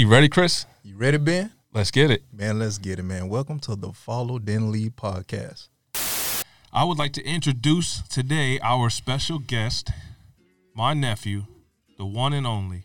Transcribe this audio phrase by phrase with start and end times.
[0.00, 0.64] You ready, Chris?
[0.82, 1.52] You ready, Ben?
[1.74, 2.22] Let's get it.
[2.32, 3.28] Man, let's get it, man.
[3.28, 5.68] Welcome to the Follow Then Lead podcast.
[6.72, 9.90] I would like to introduce today our special guest,
[10.72, 11.44] my nephew,
[11.98, 12.84] the one and only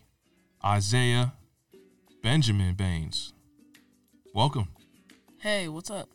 [0.62, 1.32] Isaiah
[2.22, 3.32] Benjamin Baynes.
[4.34, 4.68] Welcome.
[5.38, 6.10] Hey, what's up?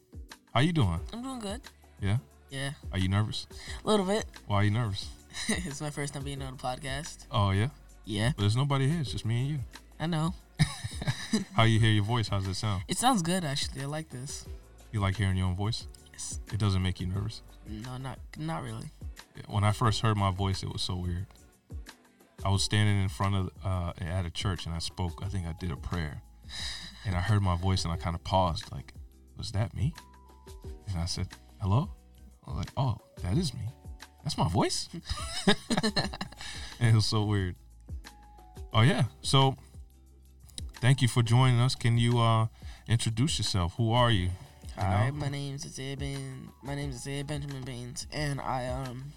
[0.53, 0.99] How you doing?
[1.11, 1.61] I'm doing good.
[1.99, 2.17] Yeah.
[2.51, 3.47] Yeah, Are you nervous?
[3.83, 4.25] a little bit.
[4.45, 5.09] Why are you nervous?
[5.47, 7.25] it's my first time being on a podcast.
[7.31, 7.69] Oh yeah.
[8.05, 9.01] Yeah, But there's nobody here.
[9.01, 9.59] It's just me and you.
[9.99, 10.35] I know.
[11.53, 12.27] How you hear your voice?
[12.27, 12.83] How's it sound?
[12.87, 13.81] It sounds good actually.
[13.81, 14.45] I like this.
[14.91, 15.87] You like hearing your own voice?
[16.11, 16.39] Yes.
[16.51, 17.41] It doesn't make you nervous.
[17.67, 18.91] No, not not really.
[19.47, 21.27] When I first heard my voice, it was so weird.
[22.43, 25.21] I was standing in front of uh, at a church and I spoke.
[25.23, 26.21] I think I did a prayer,
[27.05, 28.93] and I heard my voice and I kind of paused, like,
[29.37, 29.93] "Was that me?"
[30.89, 31.27] And I said,
[31.61, 31.91] "Hello."
[32.45, 33.61] I was like, "Oh, that is me.
[34.23, 34.89] That's my voice."
[35.47, 37.55] and it was so weird.
[38.73, 39.03] Oh yeah.
[39.21, 39.55] So,
[40.81, 41.75] thank you for joining us.
[41.75, 42.47] Can you uh,
[42.87, 43.75] introduce yourself?
[43.77, 44.31] Who are you?
[44.75, 45.15] Hi, know?
[45.15, 46.49] my name's Isaiah Ben.
[46.63, 49.13] My name's Isaiah Benjamin Baynes, and I um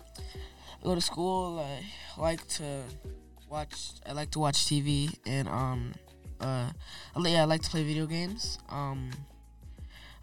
[0.83, 1.58] go to school.
[1.58, 2.83] I like to
[3.48, 3.92] watch.
[4.06, 5.94] I like to watch TV, and um
[6.41, 6.70] uh
[7.16, 8.58] I yeah, I like to play video games.
[8.69, 9.10] Um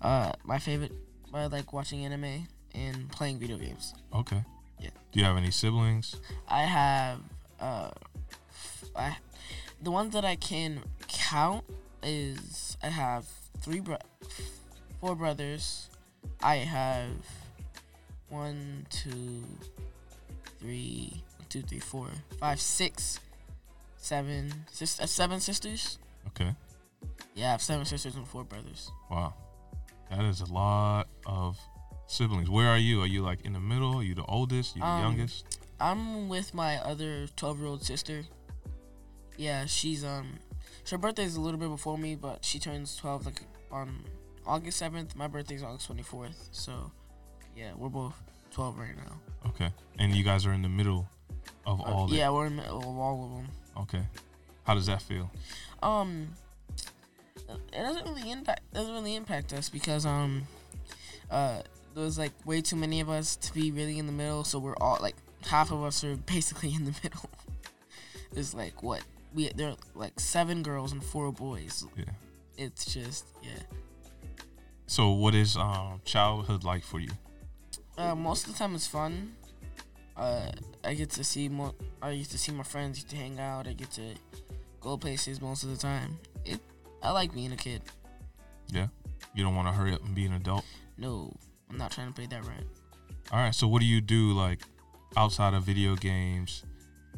[0.01, 0.93] uh my favorite.
[1.33, 3.93] I like watching anime and playing video games.
[4.13, 4.43] Okay.
[4.79, 4.89] Yeah.
[5.11, 6.17] Do you have any siblings?
[6.47, 7.19] I have
[7.59, 7.91] uh
[8.95, 9.15] I
[9.81, 11.63] the ones that I can count
[12.03, 13.25] is I have
[13.61, 13.97] three bro-
[14.99, 15.87] four brothers.
[16.41, 17.09] I have
[18.29, 19.43] one, two,
[20.59, 22.07] three, two, three, four,
[22.39, 23.19] five, six,
[23.97, 25.97] seven, sis- uh, seven sisters.
[26.27, 26.53] Okay.
[27.35, 28.91] Yeah, I have seven sisters and four brothers.
[29.09, 29.33] Wow.
[30.09, 31.57] That is a lot of
[32.07, 32.49] siblings.
[32.49, 33.01] Where are you?
[33.01, 33.95] Are you like in the middle?
[33.99, 34.75] Are you the oldest?
[34.75, 35.57] You the Um, youngest?
[35.79, 38.23] I'm with my other 12 year old sister.
[39.41, 40.33] Yeah, she's um,
[40.91, 44.03] her birthday is a little bit before me, but she turns 12 like on
[44.45, 45.15] August 7th.
[45.15, 46.49] My birthday's August 24th.
[46.51, 46.91] So,
[47.57, 48.13] yeah, we're both
[48.51, 49.19] 12 right now.
[49.49, 49.69] Okay.
[49.97, 51.09] And you guys are in the middle
[51.65, 52.15] of Uh, all that.
[52.15, 53.47] yeah, we're in the middle of all of them.
[53.83, 54.05] Okay.
[54.63, 55.31] How does that feel?
[55.81, 56.35] Um,
[57.73, 60.43] it doesn't really impact doesn't really impact us because um,
[61.31, 61.63] uh,
[61.95, 64.43] there's like way too many of us to be really in the middle.
[64.43, 65.15] So we're all like
[65.47, 67.27] half of us are basically in the middle.
[68.33, 69.01] There's like what
[69.33, 71.85] we there are like seven girls and four boys.
[71.95, 72.05] Yeah.
[72.57, 73.59] It's just yeah.
[74.87, 77.11] So what is um childhood like for you?
[77.97, 79.33] Uh, most of the time it's fun.
[80.17, 80.51] Uh,
[80.83, 81.73] I get to see more.
[82.01, 83.67] I used to see my friends, used to hang out.
[83.67, 84.13] I get to
[84.79, 86.19] go places most of the time.
[86.45, 86.59] It.
[87.01, 87.81] I like being a kid.
[88.69, 88.87] Yeah.
[89.33, 90.65] You don't want to hurry up and be an adult.
[90.97, 91.33] No,
[91.69, 92.65] I'm not trying to play that right.
[93.31, 93.55] All right.
[93.55, 94.59] So what do you do like
[95.15, 96.63] outside of video games?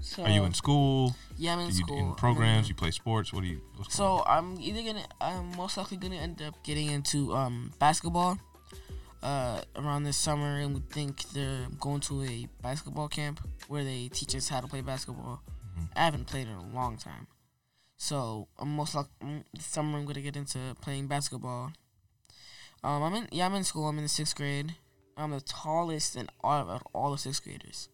[0.04, 1.16] So Are you in school?
[1.38, 1.98] Yeah, I'm in Do you school.
[2.10, 2.68] in programs?
[2.68, 3.32] You play sports?
[3.32, 3.62] What do you?
[3.90, 5.06] So I'm either gonna.
[5.22, 8.38] I'm most likely gonna end up getting into um basketball.
[9.22, 14.10] Uh, around this summer, and we think they're going to a basketball camp where they
[14.10, 15.42] teach us how to play basketball.
[15.80, 15.88] Mhm.
[15.96, 17.28] I haven't played in a long time,
[17.96, 21.72] so I'm most likely summer I'm gonna get into playing basketball.
[22.84, 23.88] Um, I'm in yeah I'm in school.
[23.88, 24.76] I'm in the sixth grade.
[25.16, 27.88] I'm the tallest in all of all the sixth graders.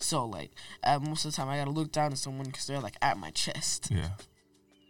[0.00, 0.50] So like,
[0.84, 3.18] uh, most of the time I gotta look down at someone because they're like at
[3.18, 3.88] my chest.
[3.90, 4.10] Yeah.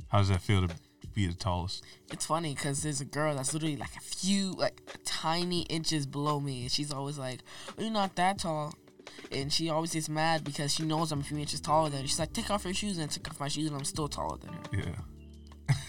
[0.08, 0.74] How does that feel to
[1.14, 1.84] be the tallest?
[2.12, 6.40] It's funny because there's a girl that's literally like a few, like tiny inches below
[6.40, 7.40] me, and she's always like,
[7.70, 8.74] oh, "You're not that tall,"
[9.32, 12.06] and she always gets mad because she knows I'm a few inches taller than her.
[12.06, 14.08] She's like, "Take off your shoes," and I take off my shoes, and I'm still
[14.08, 14.60] taller than her.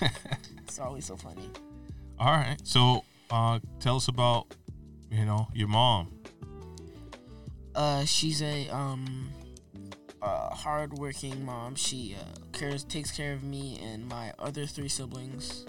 [0.01, 0.09] Yeah.
[0.67, 1.49] It's always so funny.
[2.19, 2.57] All right.
[2.63, 4.53] So, uh, tell us about,
[5.09, 6.16] you know, your mom.
[7.77, 9.29] Uh, she's a um,
[10.21, 11.75] uh, hardworking mom.
[11.75, 15.67] She uh, cares, takes care of me and my other three siblings.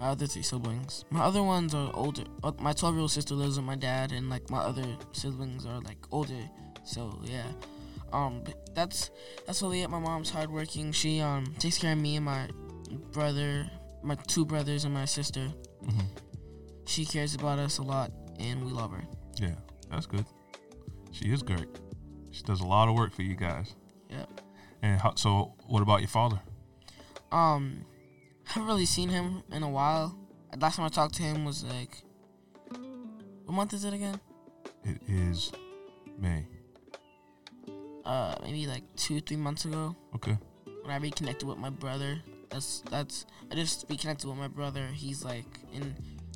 [0.00, 1.04] My other three siblings.
[1.10, 2.24] My other ones are older.
[2.42, 5.66] Uh, my twelve year old sister lives with my dad, and like my other siblings
[5.66, 6.48] are like older.
[6.84, 7.46] So yeah,
[8.14, 9.10] um, but that's
[9.46, 9.90] that's really it.
[9.90, 10.90] My mom's hardworking.
[10.92, 12.48] She um takes care of me and my
[13.12, 13.70] brother,
[14.02, 15.46] my two brothers, and my sister.
[15.84, 16.00] hmm
[16.86, 18.10] She cares about us a lot,
[18.40, 19.04] and we love her.
[19.38, 19.54] Yeah,
[19.90, 20.24] that's good.
[21.22, 21.68] She is great.
[22.30, 23.74] She does a lot of work for you guys.
[24.10, 24.40] Yep.
[24.82, 26.40] And how, so, what about your father?
[27.30, 27.84] Um,
[28.48, 30.18] I haven't really seen him in a while.
[30.58, 32.02] Last time I talked to him was like,
[33.44, 34.20] what month is it again?
[34.84, 35.52] It is
[36.18, 36.46] May.
[38.04, 40.36] Uh, maybe like two, three months ago Okay.
[40.82, 42.20] when I reconnected with my brother.
[42.50, 44.88] That's that's I just reconnected with my brother.
[44.92, 45.94] He's like in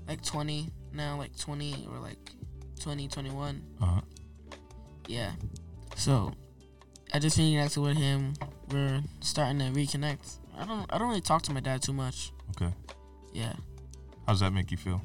[0.09, 2.31] like 20 now, like 20 or like
[2.81, 3.63] 20, 21.
[3.83, 4.01] Uh huh.
[5.07, 5.33] Yeah.
[5.97, 6.33] So
[7.13, 8.35] I just reconnected with him.
[8.71, 12.33] We're starting to reconnect I don't I don't really talk to my dad too much.
[12.51, 12.73] Okay.
[13.33, 13.53] Yeah,
[14.27, 15.03] How does that make you feel?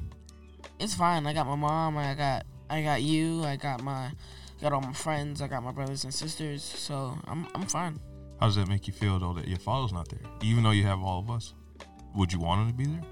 [0.78, 1.26] it's fine.
[1.26, 1.98] I got my mom.
[1.98, 3.44] I got I got you.
[3.44, 4.10] I got my
[4.60, 5.42] got all my friends.
[5.42, 6.62] I got my brothers and sisters.
[6.62, 8.00] So I'm I'm fine.
[8.40, 10.84] How does that make you feel though that your father's not there, even though you
[10.84, 11.52] have all of us?
[12.16, 13.02] Would you want him to be there?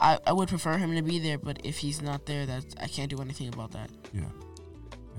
[0.00, 2.86] I, I would prefer him to be there, but if he's not there, that I
[2.86, 3.90] can't do anything about that.
[4.12, 4.24] Yeah.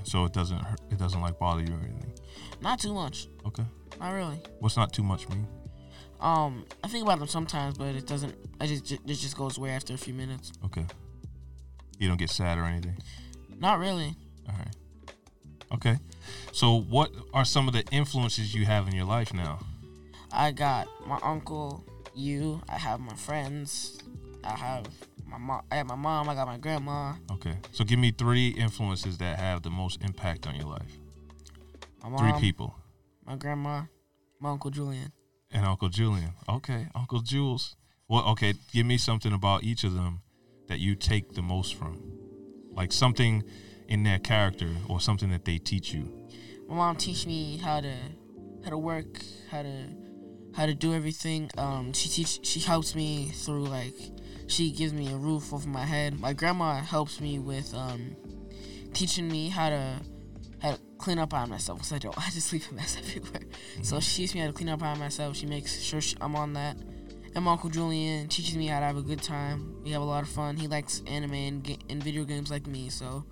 [0.07, 2.13] So it doesn't hurt, it doesn't like bother you or anything.
[2.62, 3.27] Not too much.
[3.45, 3.65] Okay.
[4.00, 4.42] Not really.
[4.59, 5.45] What's not too much mean?
[6.21, 8.33] Um, I think about them sometimes, but it doesn't.
[8.62, 10.54] I just it just goes away after a few minutes.
[10.63, 10.86] Okay.
[12.00, 12.95] You don't get sad or anything.
[13.59, 14.15] Not really.
[14.48, 14.75] All right.
[15.74, 15.98] Okay.
[16.54, 19.59] So what are some of the influences you have in your life now?
[20.31, 21.83] I got my uncle,
[22.15, 22.62] you.
[22.69, 24.00] I have my friends.
[24.44, 24.86] I have
[25.27, 25.62] my mom.
[25.71, 26.29] I have my mom.
[26.29, 27.13] I got my grandma.
[27.31, 27.56] Okay.
[27.71, 30.97] So give me three influences that have the most impact on your life.
[32.03, 32.19] My mom.
[32.19, 32.75] Three people.
[33.25, 33.83] My grandma.
[34.39, 35.12] My uncle Julian.
[35.51, 36.33] And Uncle Julian.
[36.47, 36.88] Okay.
[36.95, 37.75] Uncle Jules.
[38.07, 38.53] Well, okay.
[38.71, 40.21] Give me something about each of them
[40.68, 42.01] that you take the most from.
[42.71, 43.44] Like something
[43.88, 46.27] in their character or something that they teach you.
[46.68, 47.94] My mom teach me how to
[48.63, 49.88] how to work, how to
[50.53, 51.50] how to do everything.
[51.57, 53.95] Um, she teach she helps me through like
[54.47, 56.19] she gives me a roof over my head.
[56.19, 58.15] My grandma helps me with um,
[58.94, 59.95] teaching me how to
[60.61, 63.41] how to clean up on myself because I don't I just leave a mess everywhere.
[63.83, 65.35] So she teaches me how to clean up on myself.
[65.35, 66.77] She makes sure she, I'm on that.
[67.35, 69.75] And my uncle Julian teaches me how to have a good time.
[69.83, 70.57] We have a lot of fun.
[70.57, 73.25] He likes anime and, ga- and video games like me, so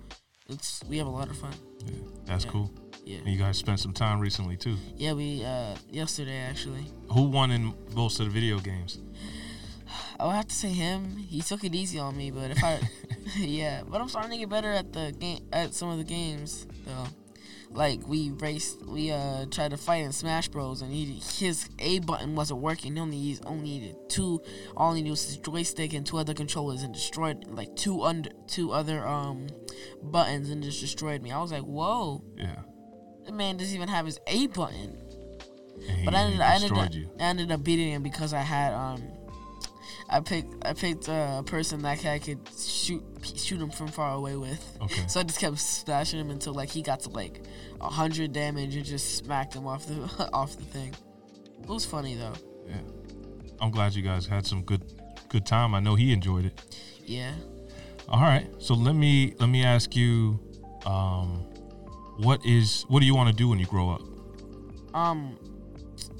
[0.48, 1.52] it's we have a lot of fun.
[1.84, 1.92] Yeah.
[2.24, 2.50] That's Yeah.
[2.52, 2.70] cool.
[3.04, 3.18] Yeah.
[3.18, 4.76] And you guys spent some time recently too.
[4.96, 6.86] Yeah, we uh yesterday actually.
[7.12, 8.98] Who won in most of the video games?
[10.18, 11.16] I would have to say him.
[11.16, 12.80] He took it easy on me, but if I,
[13.36, 16.66] yeah, but I'm starting to get better at the game at some of the games
[16.86, 17.06] though.
[17.72, 20.80] Like we raced, we uh tried to fight in Smash Bros.
[20.82, 22.94] and he his A button wasn't working.
[22.94, 24.40] He only used, only needed two.
[24.76, 28.30] All he needed was his joystick and two other controllers, and destroyed like two under
[28.46, 29.48] two other um
[30.02, 31.32] buttons and just destroyed me.
[31.32, 32.60] I was like, whoa, Yeah.
[33.26, 34.96] the man doesn't even have his A button.
[35.88, 36.92] And But I ended, I ended up.
[37.20, 39.02] I ended up beating him because I had um,
[40.08, 44.14] I picked I picked uh, a person that I could shoot shoot him from far
[44.14, 44.78] away with.
[44.82, 45.06] Okay.
[45.08, 47.42] So I just kept smashing him until like he got to like
[47.80, 50.94] a hundred damage and just smacked him off the off the thing.
[51.62, 52.34] It was funny though.
[52.68, 52.80] Yeah.
[53.60, 54.82] I'm glad you guys had some good
[55.28, 55.74] good time.
[55.74, 56.78] I know he enjoyed it.
[57.04, 57.32] Yeah.
[58.08, 58.48] All right.
[58.58, 60.38] So let me let me ask you
[60.84, 61.44] um
[62.18, 64.02] what is what do you want to do when you grow up?
[64.94, 65.36] Um,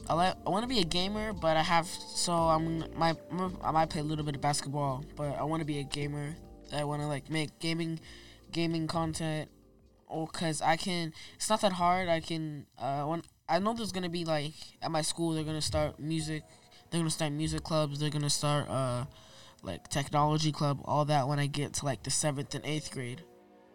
[0.08, 3.17] I like I want to be a gamer, but I have so I'm my
[3.62, 6.37] I might play a little bit of basketball, but I want to be a gamer.
[6.73, 7.99] I want to like make gaming
[8.53, 9.50] gaming content,
[10.06, 11.12] or cause I can.
[11.35, 12.08] It's not that hard.
[12.08, 12.67] I can.
[12.79, 16.44] Uh, when I know there's gonna be like at my school, they're gonna start music.
[16.91, 17.99] They're gonna start music clubs.
[17.99, 19.06] They're gonna start uh
[19.62, 20.81] like technology club.
[20.85, 23.23] All that when I get to like the seventh and eighth grade.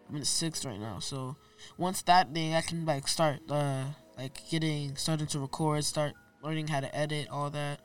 [0.08, 1.36] I'm in sixth right now, so
[1.76, 3.84] once that day, I can like start uh
[4.16, 7.80] like getting starting to record, start learning how to edit, all that.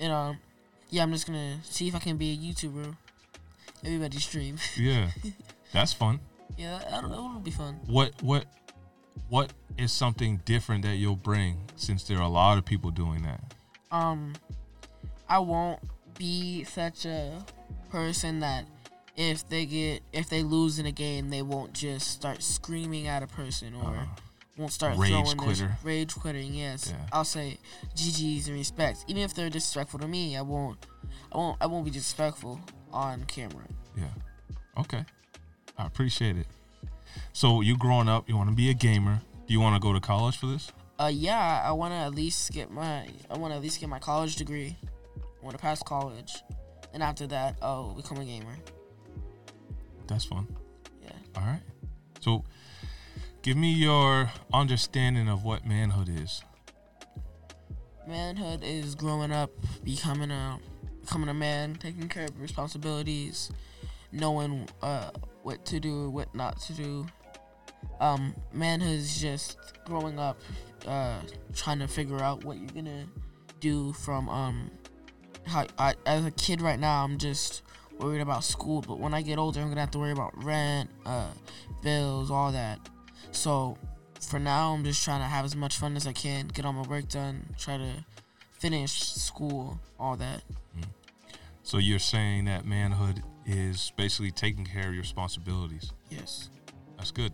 [0.00, 0.38] And um,
[0.90, 2.96] yeah, I'm just gonna see if I can be a YouTuber.
[3.84, 4.58] Everybody stream.
[4.76, 5.10] Yeah.
[5.72, 6.20] That's fun.
[6.56, 7.80] yeah, I don't, that would be fun.
[7.86, 8.46] What what
[9.28, 13.22] what is something different that you'll bring since there are a lot of people doing
[13.22, 13.40] that?
[13.90, 14.34] Um,
[15.28, 15.80] I won't
[16.18, 17.44] be such a
[17.90, 18.64] person that
[19.16, 23.22] if they get if they lose in a game, they won't just start screaming at
[23.22, 23.96] a person or.
[23.96, 24.06] Uh,
[24.58, 25.76] won't start Rage quitter.
[25.82, 26.54] rage quitting.
[26.54, 27.06] Yes, Yeah.
[27.12, 27.58] I'll say
[27.94, 29.04] GG's and respect.
[29.08, 30.84] Even if they're disrespectful to me, I won't.
[31.32, 31.56] I won't.
[31.60, 32.60] I won't be disrespectful
[32.92, 33.64] on camera.
[33.96, 34.08] yeah.
[34.78, 35.04] Okay.
[35.78, 36.46] I appreciate it.
[37.32, 39.20] So you growing up, you want to be a gamer.
[39.46, 40.72] Do you want to go to college for this?
[40.98, 43.06] Uh, yeah, I want to at least get my.
[43.30, 44.76] I want to at least get my college degree.
[45.18, 46.42] I want to pass college,
[46.94, 48.56] and after that, I'll become a gamer.
[50.06, 50.46] That's fun.
[51.02, 51.10] Yeah.
[51.36, 51.60] All right.
[52.20, 52.44] So
[53.46, 56.42] give me your understanding of what manhood is.
[58.04, 59.52] Manhood is growing up,
[59.84, 60.58] becoming a
[61.00, 63.52] becoming a man, taking care of responsibilities,
[64.10, 65.10] knowing uh,
[65.44, 67.06] what to do, what not to do.
[68.00, 70.40] Um, manhood is just growing up,
[70.84, 71.20] uh,
[71.54, 73.06] trying to figure out what you're gonna
[73.60, 74.72] do from um,
[75.46, 77.62] how I, as a kid right now, I'm just
[78.00, 80.90] worried about school, but when I get older, I'm gonna have to worry about rent,
[81.04, 81.30] uh,
[81.80, 82.80] bills, all that.
[83.32, 83.76] So
[84.20, 86.72] for now, I'm just trying to have as much fun as I can, get all
[86.72, 88.04] my work done, try to
[88.52, 90.42] finish school, all that.
[90.76, 90.90] Mm-hmm.
[91.62, 95.92] So you're saying that manhood is basically taking care of your responsibilities.
[96.10, 96.50] Yes.
[96.96, 97.32] That's good.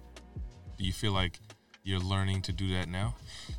[0.77, 1.39] Do you feel like
[1.85, 3.15] you're learning to do that now?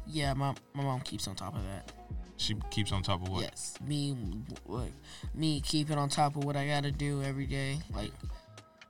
[0.06, 1.92] Yeah, my, my mom keeps on top of that.
[2.38, 3.44] She keeps on top of what?
[3.44, 4.18] Yes, me,
[4.66, 4.92] like
[5.34, 7.80] me keeping on top of what I gotta do every day.
[7.94, 8.12] Like,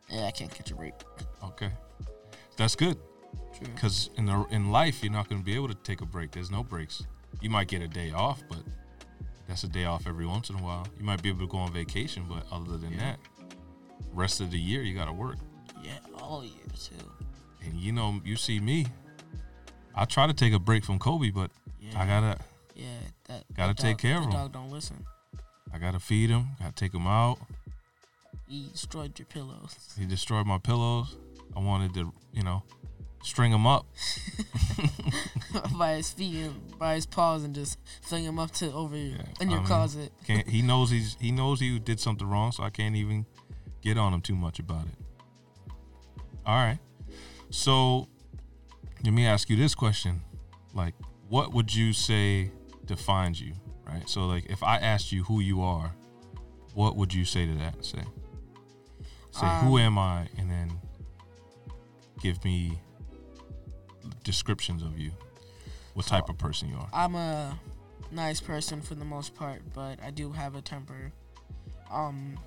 [0.09, 0.93] yeah, I can't catch a break.
[1.43, 1.69] Okay,
[2.57, 2.97] that's good.
[3.73, 6.31] Because in the in life, you're not going to be able to take a break.
[6.31, 7.03] There's no breaks.
[7.41, 8.59] You might get a day off, but
[9.47, 10.87] that's a day off every once in a while.
[10.97, 12.99] You might be able to go on vacation, but other than Yeah.
[12.99, 13.19] that,
[14.13, 15.37] rest of the year you got to work.
[15.83, 16.95] Yeah, all year too.
[17.65, 18.85] And you know, you see me.
[19.95, 22.39] I try to take a break from Kobe, but Yeah, I gotta
[22.75, 22.87] Yeah,
[23.25, 24.31] that Gotta that take dog- care of him.
[24.31, 25.05] Dog don't listen.
[25.73, 26.47] I gotta feed him.
[26.59, 27.39] Gotta take him out.
[28.47, 29.75] He destroyed your pillows.
[29.97, 31.15] He destroyed my pillows.
[31.55, 32.63] I wanted to, you know,
[33.23, 33.85] string him up.
[35.77, 39.11] by his feet and by his paws and just fling him up to over you
[39.17, 40.11] Yeah, in your I mean- closet.
[40.25, 43.25] Can't, he knows he's he knows he did something wrong, so I can't even
[43.81, 45.73] get on him too much about it.
[46.45, 46.79] All right.
[47.49, 48.07] So
[49.03, 50.21] let me ask you this question.
[50.73, 50.93] Like,
[51.29, 52.51] what would you say
[52.85, 53.53] defines you?
[53.85, 54.07] Right?
[54.09, 55.93] So like if I asked you who you are,
[56.73, 57.85] what would you say to that?
[57.85, 57.99] Say.
[59.31, 60.79] Say who Um, am I and then
[62.21, 62.79] give me
[64.23, 65.11] descriptions of you.
[65.93, 66.89] What type of person you are.
[66.91, 67.59] I'm a
[68.11, 71.11] nice person for the most part, but I do have a temper.
[71.91, 72.39] Um,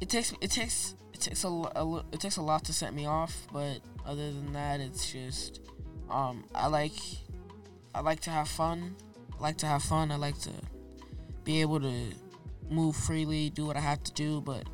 [0.00, 3.06] it takes it takes it takes a, a it takes a lot to set me
[3.06, 5.60] off, but other than that, it's just
[6.10, 6.92] um I like
[7.94, 8.96] I like to have fun.
[9.38, 10.12] I like to have fun.
[10.12, 10.52] I like to
[11.44, 12.12] be able to
[12.70, 14.64] move freely, do what I have to do, but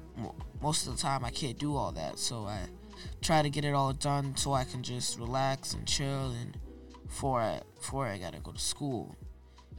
[0.61, 2.61] most of the time I can't do all that, so I
[3.21, 6.57] try to get it all done so I can just relax and chill and
[7.07, 9.17] before I before I gotta go to school.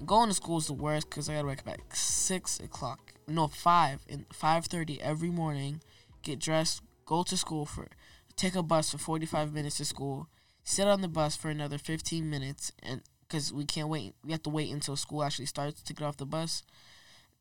[0.06, 3.48] Going to school is the worst because I gotta wake up at six o'clock, no
[3.48, 5.82] five and five thirty every morning.
[6.24, 7.88] Get dressed, go to school for,
[8.36, 10.28] take a bus for forty five minutes to school,
[10.64, 14.44] sit on the bus for another fifteen minutes, and because we can't wait, we have
[14.44, 16.64] to wait until school actually starts to get off the bus.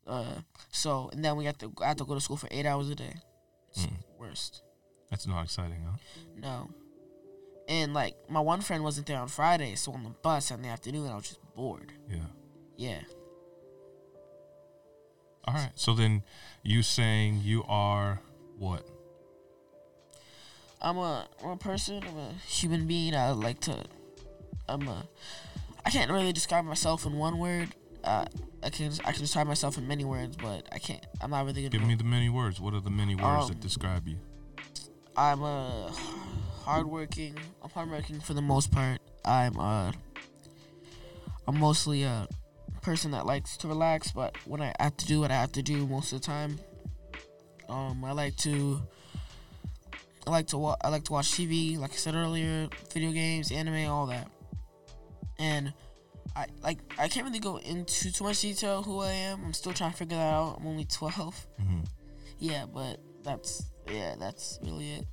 [0.05, 0.35] Uh,
[0.71, 2.89] so and then we have to I have to go to school for eight hours
[2.89, 3.15] a day.
[3.71, 3.93] It's Mm.
[4.19, 4.63] worst.
[5.09, 5.97] That's not exciting, huh?
[6.37, 6.69] No.
[7.67, 10.69] And like my one friend wasn't there on Friday, so on the bus in the
[10.69, 11.91] afternoon I was just bored.
[12.09, 12.17] Yeah.
[12.77, 13.01] Yeah.
[15.45, 15.71] All right.
[15.75, 16.23] So then
[16.63, 18.21] you saying you are
[18.57, 18.87] what?
[20.81, 23.15] I'm a I'm a person, I'm a human being.
[23.15, 23.83] I like to
[24.67, 25.03] I'm a
[25.85, 27.69] I can't really describe myself in one word.
[28.03, 28.25] Uh,
[28.63, 31.63] I can I can describe myself in many words, but I can't I'm not really
[31.63, 32.59] good Give me the many words.
[32.59, 34.17] What are the many words that Um, describe you?
[35.19, 35.91] I'm a
[36.63, 37.35] hardworking.
[37.61, 38.99] I'm hardworking for the most part.
[39.25, 39.91] I'm uh,
[41.45, 42.25] I'm mostly a
[42.81, 45.61] person that likes to relax, but when I have to do what I have to
[45.61, 46.57] do most of the time,
[47.67, 48.81] um, I like to.
[50.25, 53.51] I like to wa- I like to watch TV, like I said earlier, video games,
[53.51, 54.29] anime, all that.
[55.37, 55.73] And
[56.33, 59.43] I like I can't really go into too much detail who I am.
[59.43, 60.59] I'm still trying to figure that out.
[60.61, 61.47] I'm only 12.
[61.59, 61.79] hmm
[62.37, 65.05] Yeah, but that's yeah, that's really it.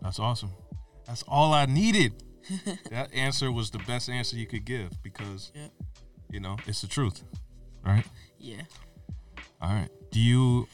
[0.00, 0.50] That's awesome.
[1.06, 2.12] That's all I needed.
[2.90, 5.68] that answer was the best answer you could give because, Yeah.
[6.30, 7.22] you know, it's the truth,
[7.84, 8.04] right?
[8.38, 8.62] Yeah.
[9.60, 9.88] All right.
[10.10, 10.68] Do you?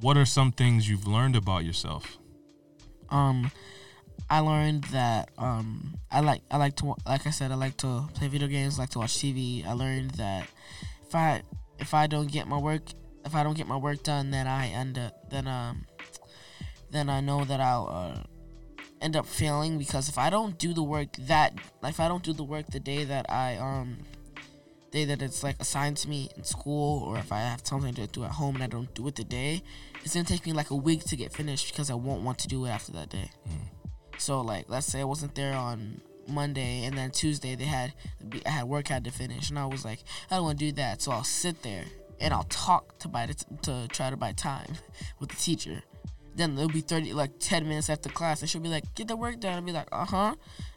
[0.00, 2.18] What are some things you've learned about yourself?
[3.10, 3.50] um
[4.28, 8.08] I learned that um I like I like to like I said I like to
[8.14, 9.66] play video games, like to watch TV.
[9.66, 10.46] I learned that
[11.06, 11.42] if I
[11.80, 12.82] if I don't get my work
[13.24, 15.86] if I don't get my work done, then I end up then um
[16.90, 18.22] then I know that I'll uh,
[19.00, 21.54] end up failing because if I don't do the work that
[21.84, 23.98] if I don't do the work the day that I um
[24.90, 28.06] day that it's like assigned to me in school or if I have something to
[28.06, 29.62] do at home and I don't do it the day,
[30.04, 32.48] it's gonna take me like a week to get finished because I won't want to
[32.48, 33.30] do it after that day.
[34.18, 37.94] So like, let's say I wasn't there on Monday and then Tuesday they had
[38.44, 40.66] I had work I had to finish and I was like, I don't want to
[40.66, 41.84] do that, so I'll sit there
[42.20, 44.74] and I'll talk to buy the t- to try to buy time
[45.20, 45.82] with the teacher.
[46.34, 49.16] Then it'll be thirty like ten minutes after class and she'll be like, get the
[49.16, 49.54] work done.
[49.54, 50.34] I'll be like, uh huh,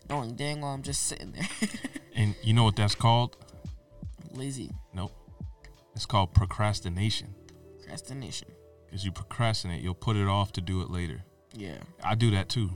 [0.10, 1.48] knowing dang well I'm just sitting there,
[2.15, 3.38] And you know what that's called?
[4.31, 5.12] lazy Nope.
[5.95, 7.36] It's called procrastination.
[7.79, 8.48] procrastination.
[8.86, 11.24] Because you procrastinate, you'll put it off to do it later.
[11.55, 11.77] Yeah.
[12.03, 12.72] I do that too.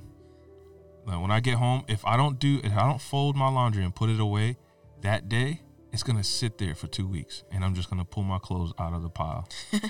[1.05, 3.83] Like when I get home, if I don't do, if I don't fold my laundry
[3.83, 4.57] and put it away
[5.01, 8.39] that day, it's gonna sit there for two weeks, and I'm just gonna pull my
[8.39, 9.47] clothes out of the pile.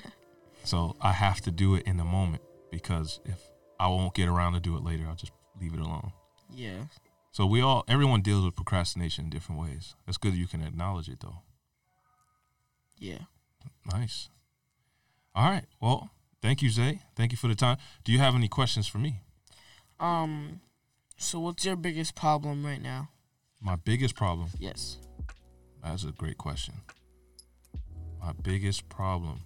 [0.64, 3.40] so I have to do it in the moment because if
[3.80, 6.12] I won't get around to do it later, I'll just leave it alone.
[6.54, 6.86] Yeah.
[7.32, 9.96] So we all, everyone deals with procrastination in different ways.
[10.06, 11.42] That's good that you can acknowledge it though.
[12.98, 13.20] Yeah.
[13.92, 14.30] Nice.
[15.36, 15.66] All right.
[15.80, 16.10] Well,
[16.42, 17.02] thank you, Zay.
[17.16, 17.78] Thank you for the time.
[18.04, 19.22] Do you have any questions for me?
[20.00, 20.62] Um.
[21.18, 23.10] So what's your biggest problem right now?
[23.62, 24.50] My biggest problem.
[24.60, 24.98] Yes.
[25.84, 26.76] That's a great question.
[28.20, 29.42] My biggest problem.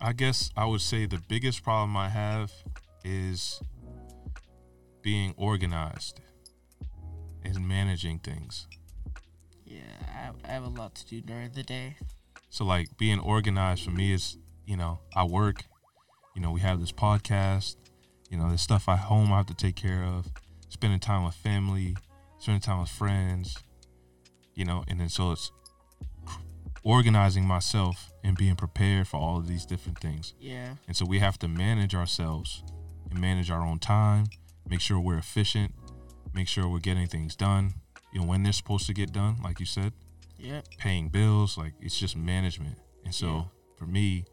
[0.00, 2.52] I guess I would say the biggest problem I have
[3.04, 3.60] is
[5.02, 6.20] being organized
[7.44, 8.66] and managing things.
[9.64, 11.96] Yeah, I have, I have a lot to do during the day.
[12.50, 15.64] So like being organized for me is, you know, I work,
[16.34, 17.76] you know, we have this podcast,
[18.30, 20.26] you know, there's stuff at home I have to take care of,
[20.68, 21.96] spending time with family,
[22.38, 23.56] spending time with friends,
[24.54, 25.50] you know, and then so it's
[26.82, 30.34] organizing myself and being prepared for all of these different things.
[30.40, 32.64] Yeah, And so we have to manage ourselves
[33.10, 34.24] and manage our own time,
[34.68, 35.72] make sure we're efficient,
[36.34, 37.74] make sure we're getting things done,
[38.12, 39.92] you know, when they're supposed to get done, like you said,
[40.38, 42.78] yeah, paying bills, like it's just management.
[43.04, 43.42] And so Yeah.
[43.76, 44.24] for me,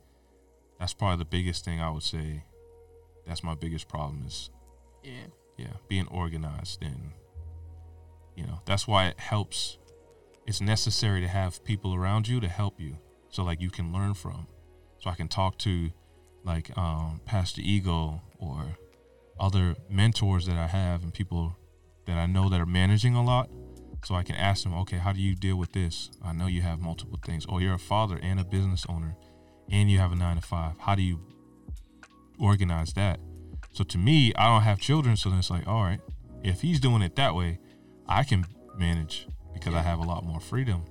[0.79, 2.43] that's probably the biggest thing I would say.
[3.27, 4.49] That's my biggest problem is
[5.03, 7.11] yeah, yeah, being organized and
[8.35, 9.77] you know, that's why it helps
[10.47, 12.97] it's necessary to have people around you to help you.
[13.31, 14.47] So like you can learn from.
[14.99, 15.89] So I can talk to
[16.43, 18.77] like um Pastor Ego or
[19.39, 21.55] other mentors that I have and people
[22.05, 23.49] that I know that are managing a lot.
[24.03, 26.09] So I can ask them, okay, how do you deal with this?
[26.23, 27.45] I know you have multiple things.
[27.45, 29.15] Or you're a father and a business owner
[29.69, 30.73] and you have a nine to five.
[30.79, 31.19] How do you
[32.39, 33.19] organize that?
[33.73, 35.99] So to me, I don't have children, so then it's like, all right,
[36.43, 37.59] if he's doing it that way,
[38.07, 38.45] I can
[38.77, 40.83] manage because I have a lot more freedom.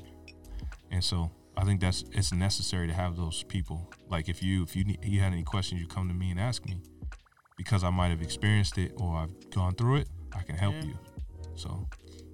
[0.90, 1.30] And so
[1.61, 3.93] I think that's it's necessary to have those people.
[4.09, 6.40] Like if you if you need, you had any questions, you come to me and
[6.40, 6.79] ask me
[7.59, 10.09] because I might have experienced it or I've gone through it.
[10.35, 10.85] I can help Yeah.
[10.85, 10.99] you.
[11.57, 11.87] So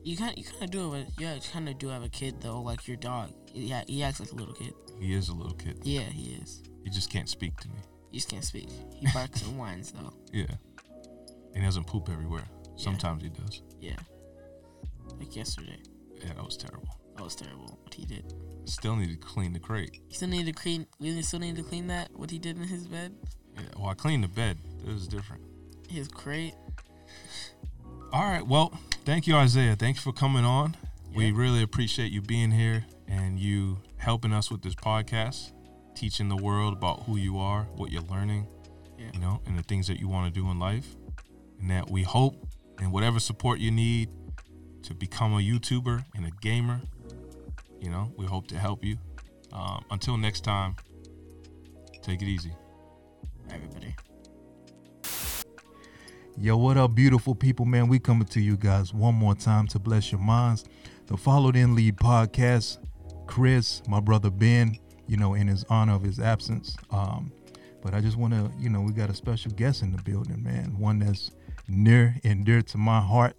[0.05, 2.09] you kind you kind of do have a yeah, you kind of do have a
[2.09, 3.33] kid though, like your dog.
[3.53, 4.75] Yeah, he acts like a little kid.
[5.01, 5.81] he is a little kid.
[5.83, 6.63] Yeah, he is.
[6.85, 7.79] He just can't speak to me.
[8.13, 8.69] He just can't speak.
[8.95, 10.13] He barks and whines though.
[10.33, 10.55] Yeah,
[11.53, 12.45] and he doesn't poop everywhere.
[12.77, 13.63] Sometimes he does.
[13.81, 13.97] Yeah,
[15.19, 15.79] like yesterday.
[16.23, 16.89] Yeah, that was terrible.
[17.17, 17.79] That was terrible.
[17.83, 18.33] What he did.
[18.67, 20.01] Still need to clean the crate.
[20.09, 20.87] You still need to clean.
[20.99, 22.11] We still need to clean that.
[22.15, 23.15] What he did in his bed,
[23.55, 24.59] Yeah, well, I cleaned the bed.
[24.87, 25.43] It was different.
[25.89, 26.55] his crate.
[28.13, 28.47] All right.
[28.47, 28.73] Well,
[29.05, 29.77] thank you, Isaiah.
[29.77, 30.77] Thanks for coming on.
[31.15, 35.53] We really appreciate you being here and you helping us with this podcast,
[35.95, 38.47] teaching the world about who you are, what you're learning,
[38.99, 39.11] Yeah.
[39.15, 40.97] you know, and the things that you want to do in life.
[41.61, 42.35] And that we hope
[42.79, 44.11] and whatever support you need
[44.83, 46.81] to become a YouTuber and a gamer,
[47.81, 48.97] you know, we hope to help you.
[49.53, 50.77] Um, until next time,
[52.03, 52.53] take it easy.
[53.51, 53.95] Everybody.
[56.39, 57.89] Yo, what up, beautiful people, man?
[57.89, 60.65] We coming to you guys one more time to bless your minds.
[61.07, 62.79] The Followed In Lead podcast.
[63.27, 66.77] Chris, my brother Ben, you know, in his honor of his absence.
[66.91, 67.33] Um,
[67.83, 70.43] but I just want to, you know, we got a special guest in the building,
[70.43, 70.79] man.
[70.79, 71.31] One that's
[71.69, 73.37] near and dear to my heart.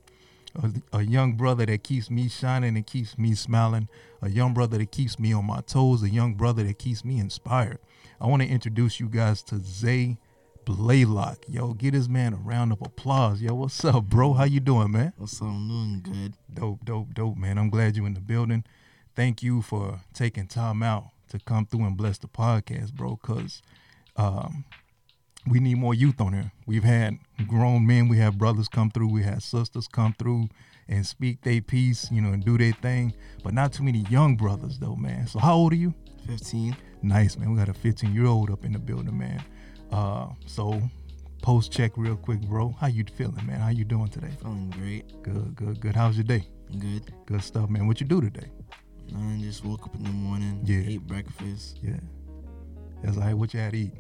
[0.62, 3.88] A, a young brother that keeps me shining and keeps me smiling.
[4.22, 6.04] A young brother that keeps me on my toes.
[6.04, 7.80] A young brother that keeps me inspired.
[8.20, 10.18] I want to introduce you guys to Zay
[10.66, 11.38] Blalock.
[11.48, 13.42] Yo, get this man a round of applause.
[13.42, 14.34] Yo, what's up, bro?
[14.34, 15.14] How you doing, man?
[15.18, 15.48] What's up?
[15.48, 16.34] I'm doing good.
[16.54, 17.58] Dope, dope, dope, man.
[17.58, 18.64] I'm glad you're in the building.
[19.16, 23.62] Thank you for taking time out to come through and bless the podcast, bro, because
[24.16, 24.66] um,
[25.50, 26.52] we need more youth on here.
[26.66, 30.50] We've had grown men, we have brothers come through, we had sisters come through
[30.88, 34.36] and speak their piece, you know, and do their thing, but not too many young
[34.36, 35.28] brothers, though, man.
[35.28, 35.94] So, how old are you?
[36.28, 36.76] 15.
[37.02, 37.52] Nice, man.
[37.52, 39.44] We got a 15 year old up in the building, man.
[39.92, 40.82] Uh, so,
[41.42, 42.76] post check real quick, bro.
[42.80, 43.60] How you feeling, man?
[43.60, 44.32] How you doing today?
[44.42, 45.24] Feeling great.
[45.24, 45.96] Good, good, good.
[45.96, 46.48] How's your day?
[46.80, 47.14] Good.
[47.26, 47.88] Good stuff, man.
[47.88, 48.48] What you do today?
[49.16, 50.62] I just woke up in the morning.
[50.64, 50.84] Yeah.
[50.86, 51.80] Ate breakfast.
[51.82, 52.00] Yeah.
[53.04, 53.34] That's all right.
[53.34, 53.94] What you had to eat?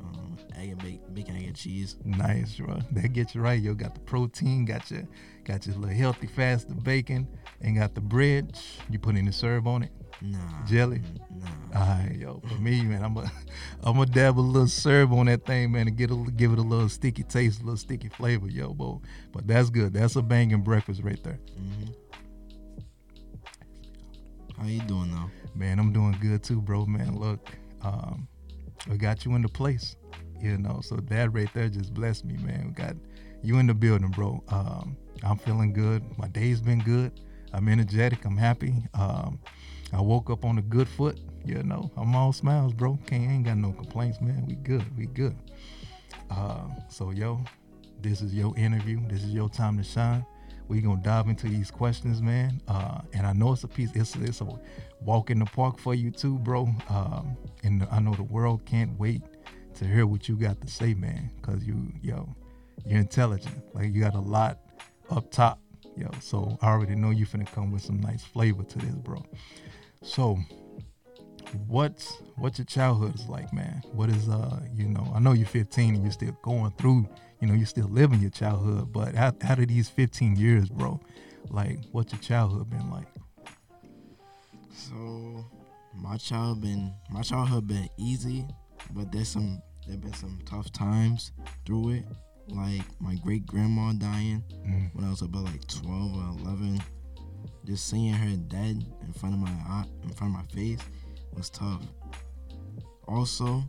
[0.00, 1.96] Um, egg and bacon, bacon, egg and cheese.
[2.04, 2.78] Nice, bro.
[2.92, 3.60] That gets you right.
[3.60, 5.02] Yo, got the protein, got your
[5.44, 7.26] got your little healthy fast the bacon,
[7.60, 8.58] and got the bread.
[8.90, 9.90] You put in the serve on it.
[10.20, 10.38] Nah.
[10.66, 11.00] Jelly?
[11.30, 11.80] Nah.
[11.80, 12.42] All right, yo.
[12.48, 13.30] For me, man, I'm a
[13.82, 16.58] I'm gonna dab a little serve on that thing, man, and get a give it
[16.58, 19.00] a little sticky taste, a little sticky flavor, yo, bro.
[19.32, 19.92] But that's good.
[19.92, 21.38] That's a banging breakfast right there.
[21.56, 21.90] hmm
[24.60, 25.30] How you doing though?
[25.54, 26.86] Man, I'm doing good too, bro.
[26.86, 27.48] Man, look,
[27.82, 28.26] um,
[28.88, 29.96] we got you in the place,
[30.40, 30.80] you know.
[30.82, 32.66] So that right there just blessed me, man.
[32.68, 32.96] We got
[33.42, 34.42] you in the building, bro.
[34.48, 36.02] Um, I'm feeling good.
[36.18, 37.20] My day's been good.
[37.52, 38.24] I'm energetic.
[38.24, 38.74] I'm happy.
[38.94, 39.40] Um,
[39.92, 41.18] I woke up on a good foot.
[41.44, 42.98] You know, I'm all smiles, bro.
[43.06, 44.44] Can't ain't got no complaints, man.
[44.46, 44.84] We good.
[44.96, 45.36] We good.
[46.30, 47.42] Uh, so yo,
[48.00, 49.00] this is your interview.
[49.08, 50.24] This is your time to shine.
[50.68, 52.60] We gonna dive into these questions, man.
[52.68, 53.90] Uh, and I know it's a piece.
[53.94, 54.46] It's it's a
[55.00, 56.68] walk in the park for you too, bro.
[56.90, 59.22] Um, and I know the world can't wait
[59.74, 61.30] to hear what you got to say, man.
[61.40, 62.28] Cause you, yo,
[62.84, 63.62] you're intelligent.
[63.74, 64.58] Like you got a lot
[65.10, 65.58] up top.
[65.96, 69.24] Yo, so I already know you're finna come with some nice flavor to this, bro.
[70.02, 70.38] So,
[71.66, 73.82] what's what's your childhood is like, man?
[73.92, 77.08] What is uh, you know, I know you're 15 and you're still going through,
[77.40, 81.00] you know, you're still living your childhood, but out, out of these 15 years, bro,
[81.50, 83.06] like, what's your childhood been like?
[84.72, 85.44] So
[85.94, 88.46] my child been my childhood been easy,
[88.92, 91.32] but there's some there been some tough times
[91.66, 92.04] through it.
[92.48, 96.80] Like my great grandma dying Mm, when I was about like 12 or 11.
[97.64, 100.80] Just seeing her dead in front of my eye, in front of my face
[101.34, 101.82] was tough.
[103.06, 103.62] Also,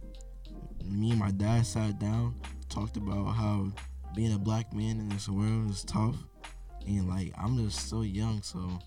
[0.85, 2.35] me and my dad sat down,
[2.69, 3.71] talked about how
[4.15, 6.15] being a black man in this world is tough,
[6.87, 8.79] and like I'm just so young, so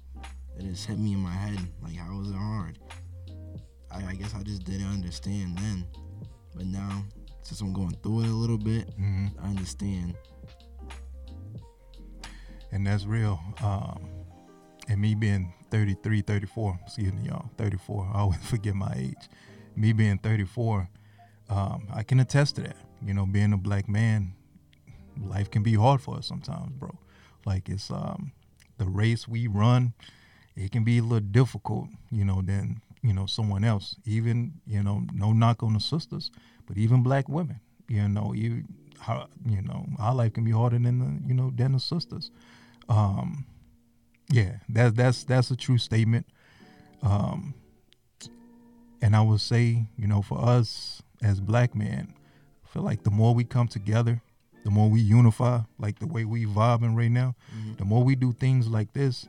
[0.59, 2.79] it just hit me in my head like how was it hard.
[3.91, 5.87] I, I guess I just didn't understand then,
[6.55, 7.05] but now
[7.43, 10.15] since I'm going through it a little bit, hmm I understand.
[12.73, 13.39] and that's real.
[13.63, 14.09] Um,
[14.89, 19.29] and me being 33, 34, excuse me, y'all, 34, I always forget my age.
[19.77, 20.89] Me being 34,
[21.51, 22.77] um, I can attest to that.
[23.05, 24.35] You know, being a black man,
[25.21, 26.97] life can be hard for us sometimes, bro.
[27.45, 28.33] Like it's um,
[28.79, 29.95] the race we run,
[30.57, 33.97] it can be a little difficult, you know, than you know someone else.
[34.05, 36.31] Even you know, no knock on the sisters,
[36.67, 38.65] but even black women, you know, you
[39.01, 42.31] how you know our life can be harder than the you know than the sisters.
[42.89, 43.47] Um,
[44.31, 46.27] yeah, that's that's that's a true statement.
[47.03, 47.55] Um,
[49.01, 52.15] and I would say, you know, for us as black men,
[52.73, 54.21] feel like the more we come together,
[54.65, 57.35] the more we unify, like the way we vibing right now,
[57.77, 59.27] the more we do things like this,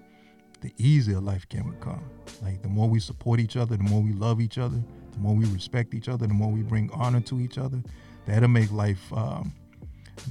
[0.62, 2.04] the easier life can become.
[2.42, 5.36] Like the more we support each other, the more we love each other, the more
[5.36, 7.84] we respect each other, the more we bring honor to each other.
[8.26, 9.52] That'll make life um,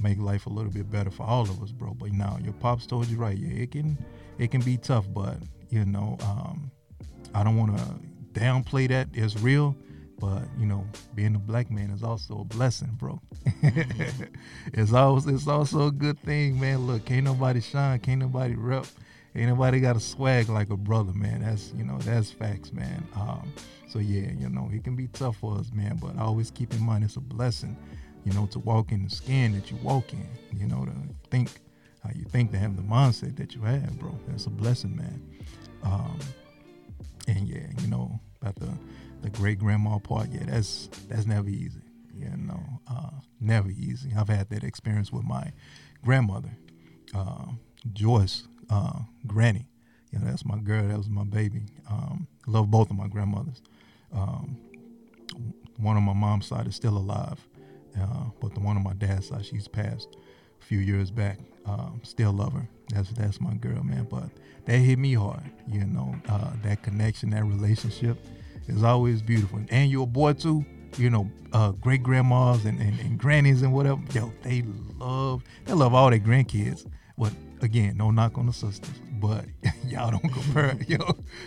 [0.01, 1.93] make life a little bit better for all of us, bro.
[1.93, 3.97] But now your pops told you right, yeah, it can
[4.39, 5.37] it can be tough, but
[5.69, 6.71] you know, um,
[7.35, 9.09] I don't want to downplay that.
[9.13, 9.75] It's real,
[10.23, 13.19] but you know, being a black man is also a blessing, bro.
[14.73, 16.87] it's always it's also a good thing, man.
[16.87, 18.85] Look, can't nobody shine, can't nobody rep,
[19.35, 21.41] ain't nobody got a swag like a brother, man.
[21.41, 23.05] That's you know, that's facts, man.
[23.17, 23.51] Um,
[23.89, 25.97] so yeah, you know, it can be tough for us, man.
[26.01, 27.75] But always keep in mind it's a blessing,
[28.23, 30.25] you know, to walk in the skin that you walk in,
[30.57, 30.93] you know, to
[31.31, 31.49] think
[32.01, 34.17] how you think, to have the mindset that you have, bro.
[34.29, 35.21] That's a blessing, man.
[35.83, 36.17] Um,
[37.27, 38.69] and yeah, you know, about the
[39.23, 41.81] the great grandma part, yeah, that's that's never easy.
[42.15, 43.09] You know, uh,
[43.39, 44.11] never easy.
[44.15, 45.51] I've had that experience with my
[46.03, 46.51] grandmother,
[47.15, 47.45] uh,
[47.93, 49.67] Joyce, uh, Granny.
[50.11, 50.87] You know, that's my girl.
[50.87, 51.63] That was my baby.
[51.89, 53.61] Um, love both of my grandmothers.
[54.13, 54.57] Um,
[55.77, 57.39] one on my mom's side is still alive,
[57.99, 60.17] uh, but the one on my dad's side, she's passed
[60.61, 61.39] a few years back.
[61.65, 62.67] Um, still love her.
[62.93, 64.05] That's that's my girl, man.
[64.09, 64.29] But
[64.65, 65.49] that hit me hard.
[65.67, 68.17] You know, uh, that connection, that relationship
[68.67, 69.59] is always beautiful.
[69.69, 70.65] And your boy too.
[70.97, 73.99] You know, uh, great grandmas and, and, and grannies and whatever.
[74.13, 74.63] Yo, they
[74.97, 76.85] love they love all their grandkids.
[77.17, 78.93] But again, no knock on the sisters.
[79.13, 79.45] But
[79.87, 80.77] y'all don't compare.
[80.87, 80.97] yo,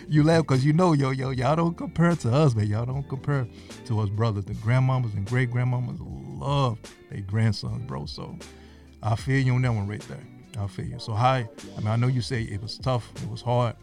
[0.07, 2.67] you laugh because you know, yo, yo, y'all don't compare to us, man.
[2.67, 3.47] Y'all don't compare
[3.85, 4.45] to us brothers.
[4.45, 6.77] The grandmamas and great grandmamas love
[7.09, 8.05] their grandsons, bro.
[8.05, 8.37] So
[9.03, 10.23] I feel you on that one right there.
[10.59, 10.99] I feel you.
[10.99, 11.47] So hi.
[11.75, 13.11] I mean, I know you say it was tough.
[13.21, 13.75] It was hard.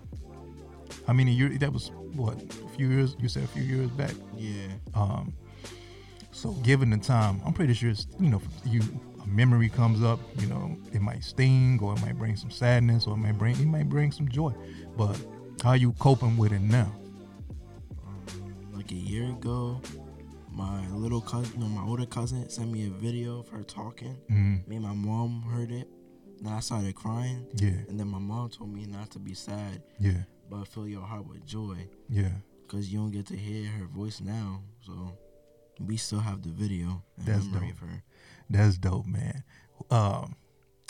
[1.06, 1.58] I mean, years?
[1.58, 2.40] That was what?
[2.40, 3.16] A few years?
[3.18, 4.12] You said a few years back.
[4.37, 4.68] Yeah.
[4.94, 5.33] Um,
[6.33, 8.81] so given the time, I'm pretty sure it's, you know you
[9.22, 10.20] a memory comes up.
[10.38, 13.55] You know, it might sting or it might bring some sadness or it might bring
[13.59, 14.53] it might bring some joy.
[14.96, 15.18] But
[15.62, 16.92] how you coping with it now?
[18.07, 18.24] Um,
[18.74, 19.81] like a year ago,
[20.50, 24.16] my little cousin, no, my older cousin sent me a video of her talking.
[24.31, 25.88] Mm, Me and my mom heard it.
[26.40, 27.46] And I started crying.
[27.55, 31.02] yeah, And then my mom told me not to be sad, yeah, but fill your
[31.02, 31.88] heart with joy.
[32.09, 32.30] yeah.
[32.66, 34.62] Because you don't get to hear her voice now.
[34.80, 35.12] So
[35.78, 37.83] we still have the video and That's memory dope.
[37.83, 38.02] of her.
[38.50, 39.44] That's dope, man.
[39.90, 40.35] Um,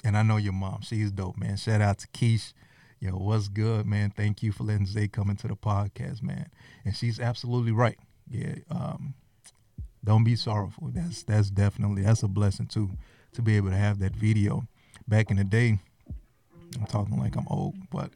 [0.04, 0.82] and I know your mom.
[0.82, 1.56] She's dope, man.
[1.56, 2.52] Shout out to Keish.
[3.00, 4.10] Yo, what's good, man?
[4.16, 6.48] Thank you for letting Zay come into the podcast, man.
[6.84, 7.98] And she's absolutely right.
[8.30, 8.54] Yeah.
[8.70, 9.14] Um,
[10.04, 10.90] don't be sorrowful.
[10.92, 12.90] That's that's definitely that's a blessing too,
[13.32, 14.66] to be able to have that video.
[15.08, 15.80] Back in the day,
[16.76, 18.10] I'm talking like I'm old, but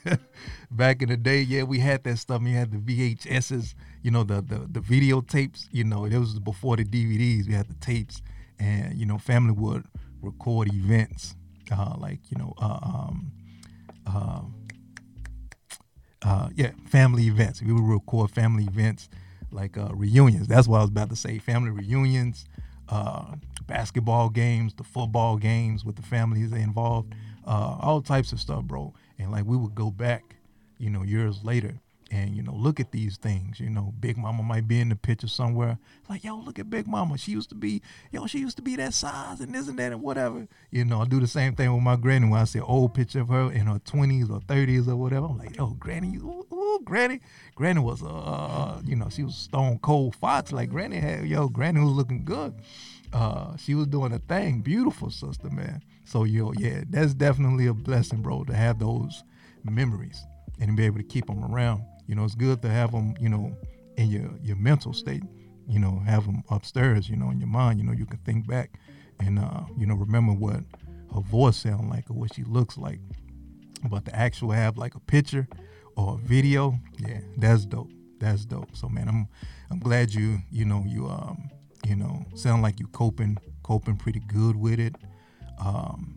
[0.70, 2.42] back in the day, yeah, we had that stuff.
[2.42, 5.68] We had the VHSs, you know, the the the videotapes.
[5.72, 7.46] You know, it was before the DVDs.
[7.46, 8.22] We had the tapes,
[8.58, 9.84] and you know, family would
[10.22, 11.36] record events,
[11.70, 13.32] uh, like you know, uh, um,
[14.06, 14.40] uh,
[16.22, 17.62] uh, yeah, family events.
[17.62, 19.08] We would record family events
[19.50, 20.48] like uh, reunions.
[20.48, 21.38] That's what I was about to say.
[21.38, 22.46] Family reunions,
[22.88, 27.14] uh, basketball games, the football games with the families involved.
[27.46, 28.94] Uh, all types of stuff, bro.
[29.18, 30.36] And like we would go back,
[30.78, 31.80] you know, years later
[32.10, 33.92] and you know look at these things you know.
[33.98, 35.78] Big mama might be in the picture somewhere
[36.08, 37.18] like yo look at big mama.
[37.18, 37.82] She used to be
[38.12, 40.46] yo she used to be that size and this and that and whatever.
[40.70, 42.28] You know i do the same thing with my granny.
[42.28, 45.26] When i see an old picture of her in her 20s or 30s or whatever
[45.26, 47.20] i'm like yo granny ooh, ooh, granny.
[47.54, 50.52] Granny was uh, you know she was stone cold fox.
[50.52, 52.54] Like granny had yo granny was looking good.
[53.12, 54.60] Uh, she was doing a thing.
[54.60, 59.22] Beautiful sister man so yo yeah that's definitely a blessing bro to have those
[59.64, 60.24] memories
[60.60, 63.28] and be able to keep them around you know, it's good to have them, you
[63.28, 63.56] know,
[63.96, 65.22] in your your mental state.
[65.68, 67.10] You know, have them upstairs.
[67.10, 67.80] You know, in your mind.
[67.80, 68.78] You know, you can think back
[69.18, 70.60] and uh, you know remember what
[71.14, 73.00] her voice sound like or what she looks like.
[73.88, 75.48] But to actually have like a picture
[75.96, 77.90] or a video, yeah, that's dope.
[78.20, 78.76] That's dope.
[78.76, 79.28] So man, I'm
[79.70, 81.50] I'm glad you you know you um
[81.84, 84.94] you know sound like you coping coping pretty good with it.
[85.58, 86.14] Um,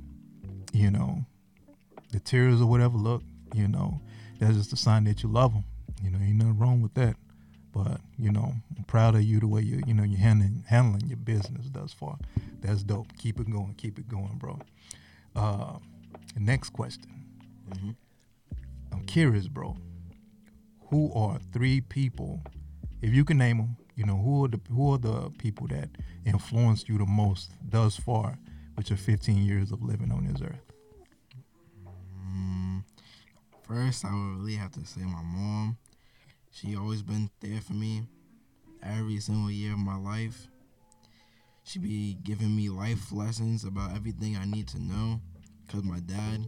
[0.73, 1.25] you know,
[2.12, 2.97] the tears or whatever.
[2.97, 3.23] Look,
[3.54, 4.02] you know,
[4.39, 5.63] that's just a sign that you love them.
[6.04, 7.15] You know, ain't nothing wrong with that.
[7.71, 11.08] But you know, I'm proud of you the way you you know you're handling handling
[11.08, 12.17] your business thus far.
[12.62, 13.08] That's dope.
[13.17, 13.75] Keep it going.
[13.78, 14.60] Keep it going, bro.
[15.36, 15.78] Uh,
[16.38, 17.06] next question.
[17.69, 17.91] Mm-hmm.
[18.91, 19.78] I'm curious, bro.
[20.89, 22.41] Who are three people,
[23.02, 25.89] if you can name them, you know, who are the who are the people that
[26.25, 28.39] influenced you the most thus far
[28.80, 30.72] with your 15 years of living on this earth?
[32.26, 32.82] Mm,
[33.68, 35.78] first, I would really have to say my mom.
[36.52, 38.04] She always been there for me
[38.82, 40.48] every single year of my life.
[41.65, 45.20] She be giving me life lessons about everything I need to know
[45.68, 46.48] because my dad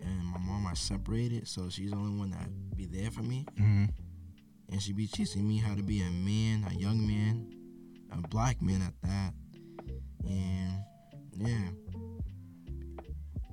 [0.00, 3.46] and my mom are separated, so she's the only one that be there for me.
[3.56, 3.86] Mm-hmm.
[4.70, 7.52] And she be teaching me how to be a man, a young man,
[8.12, 9.34] a black man at that.
[10.24, 10.71] And
[11.36, 11.68] yeah.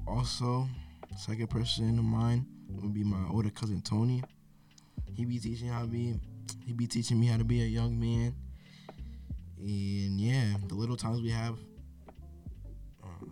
[0.07, 0.67] Also,
[1.17, 4.23] second person in mind would be my older cousin Tony.
[5.13, 6.15] He be teaching how to be.
[6.65, 8.33] He be teaching me how to be a young man.
[9.57, 11.57] And yeah, the little times we have.
[13.03, 13.25] Uh,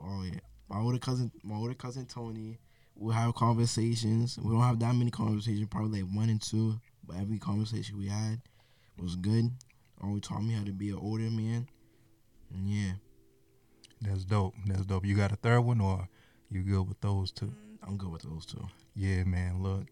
[0.00, 2.58] oh yeah, my older cousin, my older cousin Tony.
[2.94, 4.38] We'll have conversations.
[4.38, 6.78] We don't have that many conversations, probably like one and two.
[7.06, 8.40] But every conversation we had
[8.98, 9.50] was good.
[10.02, 11.68] Always taught me how to be an older man.
[12.52, 12.92] And yeah.
[14.00, 14.54] That's dope.
[14.66, 15.06] That's dope.
[15.06, 16.08] You got a third one, or
[16.50, 17.52] you good with those two?
[17.86, 18.66] I'm good with those two.
[18.94, 19.62] Yeah, man.
[19.62, 19.86] Look,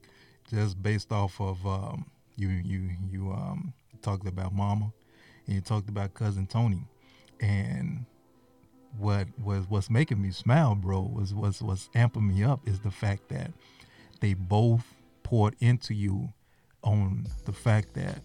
[0.48, 4.92] just based off of um, you, you, you um, talked about Mama,
[5.46, 6.82] and you talked about cousin Tony,
[7.40, 8.04] and
[8.98, 12.90] what was what's making me smile, bro, was was what's amping me up is the
[12.90, 13.52] fact that
[14.20, 14.84] they both
[15.22, 16.32] poured into you
[16.82, 18.20] on the fact that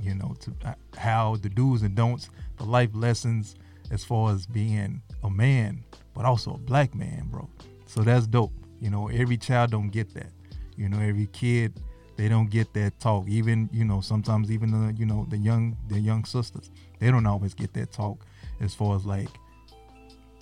[0.00, 3.56] you know to uh, how the do's and don'ts, the life lessons
[3.90, 5.82] as far as being a man,
[6.14, 7.48] but also a black man, bro.
[7.86, 8.52] So that's dope.
[8.80, 10.30] You know, every child don't get that.
[10.76, 11.74] You know, every kid
[12.16, 13.26] they don't get that talk.
[13.28, 17.26] Even you know, sometimes even the you know the young the young sisters they don't
[17.26, 18.24] always get that talk
[18.60, 19.28] as far as like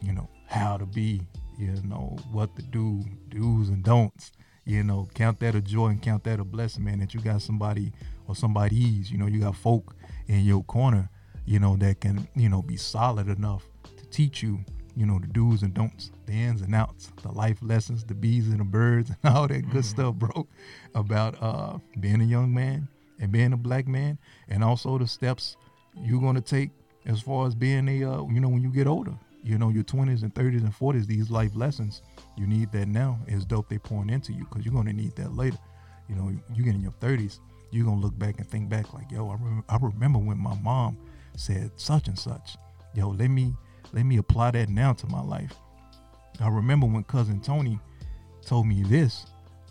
[0.03, 1.23] you know how to be.
[1.59, 4.33] You know what to do, do's and don'ts.
[4.66, 6.98] You know, count that a joy and count that a blessing, man.
[6.98, 7.92] That you got somebody
[8.26, 9.11] or somebody's.
[9.11, 9.94] You know, you got folk
[10.26, 11.09] in your corner.
[11.44, 13.64] You know that can you know be solid enough
[13.96, 14.64] to teach you,
[14.96, 18.48] you know, the do's and don'ts, the ins and outs, the life lessons, the bees
[18.48, 19.81] and the birds, and all that good mm-hmm.
[19.83, 20.48] stuff, bro,
[20.94, 22.88] about uh, being a young man
[23.20, 25.57] and being a black man, and also the steps
[25.94, 26.70] you're gonna take
[27.07, 29.16] as far as being a, uh, you know, when you get older.
[29.46, 32.02] You know, your 20s and 30s and 40s, these life lessons,
[32.37, 33.18] you need that now.
[33.28, 35.59] It's dope they pouring into you because you're gonna need that later.
[36.09, 37.38] You know, you get in your 30s,
[37.70, 40.98] you're gonna look back and think back like, yo, I, I remember when my mom
[41.37, 42.56] said such and such.
[42.94, 43.54] Yo, let me
[43.92, 45.54] let me apply that now to my life.
[46.40, 47.78] I remember when cousin Tony
[48.44, 49.26] told me this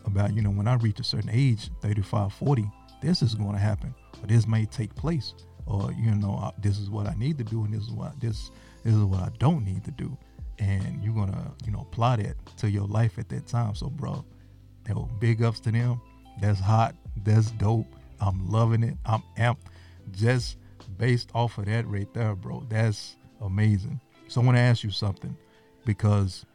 [0.05, 3.59] about, you know, when I reach a certain age, 35, 40, this is going to
[3.59, 5.33] happen, or this may take place,
[5.65, 8.51] or you know, this is what I need to do, and this is what this
[8.86, 10.15] this is what I don't need to do,
[10.60, 13.74] and you're gonna, you know, apply that to your life at that time.
[13.74, 14.24] So, bro,
[14.88, 16.00] yo, big ups to them.
[16.39, 16.95] That's hot.
[17.24, 17.88] That's dope.
[18.21, 18.95] I'm loving it.
[19.04, 19.58] I'm amped.
[20.12, 20.58] Just
[20.98, 22.63] based off of that right there, bro.
[22.69, 24.00] That's amazing.
[24.28, 25.36] So I want to ask you something
[25.84, 26.45] because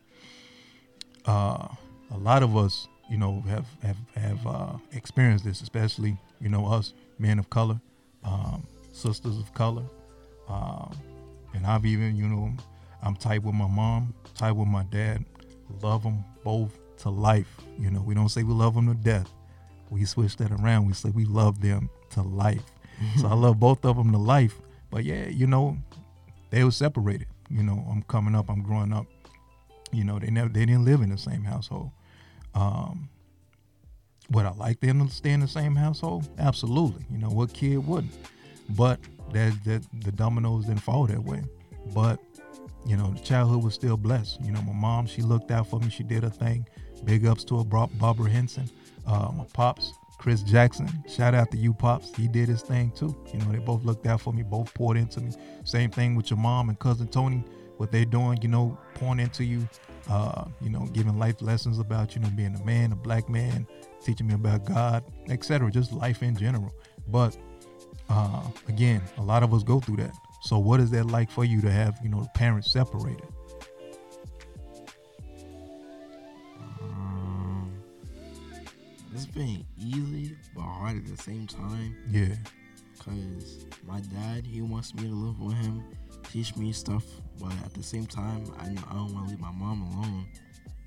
[1.27, 1.67] uh,
[2.13, 6.67] a lot of us, you know, have have have uh, experienced this, especially you know
[6.67, 7.81] us men of color,
[8.23, 9.85] um, sisters of color,
[10.49, 10.97] um,
[11.55, 12.53] and I've even you know
[13.03, 15.25] I'm tight with my mom, tight with my dad,
[15.83, 17.57] love them both to life.
[17.79, 19.31] You know, we don't say we love them to death.
[19.91, 20.87] We switch that around.
[20.87, 22.65] We say we love them to life.
[23.19, 24.61] so I love both of them to life
[24.91, 25.79] but yeah, you know,
[26.51, 27.29] they were separated.
[27.49, 29.07] You know, I'm coming up, I'm growing up.
[29.93, 31.91] You know, they never they didn't live in the same household.
[32.55, 33.09] Um,
[34.31, 36.29] would I like them to stay in the same household?
[36.39, 37.05] Absolutely.
[37.11, 38.13] You know, what kid wouldn't?
[38.69, 39.01] But
[39.33, 41.43] that that the dominoes didn't fall that way.
[41.95, 42.21] But
[42.87, 44.41] you know, the childhood was still blessed.
[44.43, 45.91] You know, my mom, she looked out for me.
[45.91, 46.67] She did her thing.
[47.05, 48.71] Big ups to her, Barbara Henson.
[49.07, 50.89] Uh, my pops, Chris Jackson.
[51.09, 52.15] Shout out to you, pops.
[52.15, 53.17] He did his thing too.
[53.33, 55.33] You know, they both looked out for me, both poured into me.
[55.65, 57.45] Same thing with your mom and cousin Tony.
[57.79, 59.69] What they're doing, you know, pouring into you.
[60.09, 63.67] Uh, you know, giving life lessons about you know being a man, a black man,
[64.03, 65.71] teaching me about God, etc.
[65.71, 66.73] Just life in general.
[67.07, 67.37] But
[68.11, 70.15] uh, again, a lot of us go through that.
[70.43, 73.29] So, what is that like for you to have, you know, parents separated?
[76.83, 77.73] Um,
[79.15, 81.97] it's been easy but hard at the same time.
[82.11, 82.35] Yeah.
[82.99, 85.85] Cause my dad, he wants me to live with him,
[86.31, 87.05] teach me stuff,
[87.41, 90.27] but at the same time, I know I don't want to leave my mom alone.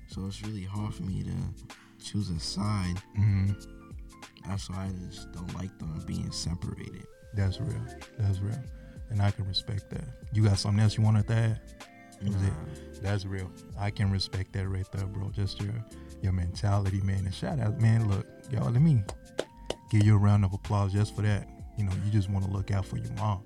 [0.08, 2.96] So it's really hard for me to choose a side.
[3.18, 3.52] Mm-hmm.
[4.46, 7.06] That's why I just don't like them being separated.
[7.34, 7.80] That's real.
[8.18, 8.58] That's real
[9.14, 10.04] and I can respect that.
[10.32, 11.60] You got something else you want to add?
[12.20, 12.38] Nah.
[13.02, 13.50] That's real.
[13.78, 15.30] I can respect that right there, bro.
[15.30, 15.74] Just your
[16.22, 17.18] your mentality, man.
[17.18, 18.08] And shout out, man.
[18.08, 19.04] Look, y'all, let me
[19.90, 21.48] give you a round of applause just for that.
[21.76, 23.42] You know, you just want to look out for your mom.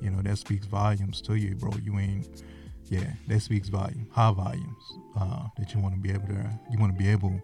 [0.00, 1.70] You know, that speaks volumes to you, bro.
[1.82, 2.42] You ain't,
[2.86, 4.84] yeah, that speaks volume, high volumes.
[5.18, 7.40] Uh, that you want to be able to, you want to be able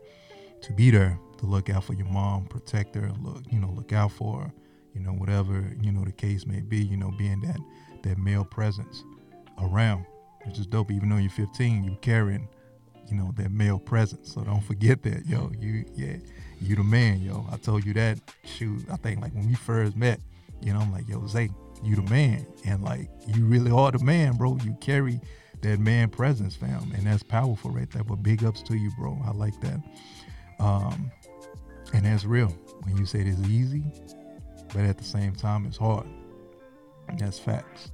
[0.60, 3.92] to be there to look out for your mom, protect her, look, you know, look
[3.92, 4.52] out for her
[4.94, 7.58] you know, whatever, you know, the case may be, you know, being that
[8.02, 9.04] that male presence
[9.60, 10.04] around,
[10.44, 10.90] which is dope.
[10.90, 12.48] Even though you're 15, you're carrying,
[13.08, 14.32] you know, that male presence.
[14.32, 15.50] So don't forget that, yo.
[15.58, 16.16] You yeah,
[16.60, 17.46] you the man, yo.
[17.50, 18.18] I told you that.
[18.44, 20.20] Shoot, I think like when we first met,
[20.60, 21.50] you know, I'm like, yo, Zay,
[21.82, 24.58] you the man, and like you really are the man, bro.
[24.64, 25.20] You carry
[25.62, 28.04] that man presence, fam, and that's powerful right there.
[28.04, 29.18] But big ups to you, bro.
[29.24, 29.80] I like that.
[30.58, 31.10] Um,
[31.92, 32.48] and that's real.
[32.82, 33.84] When you say it's easy,
[34.72, 36.06] but at the same time, it's hard.
[37.18, 37.90] That's facts.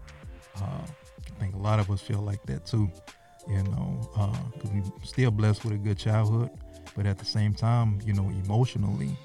[0.57, 2.91] Uh, I think a lot of us feel like that too,
[3.49, 4.37] you know, uh,
[4.73, 6.51] we still blessed with a good childhood,
[6.97, 9.17] but at the same time, you know, emotionally,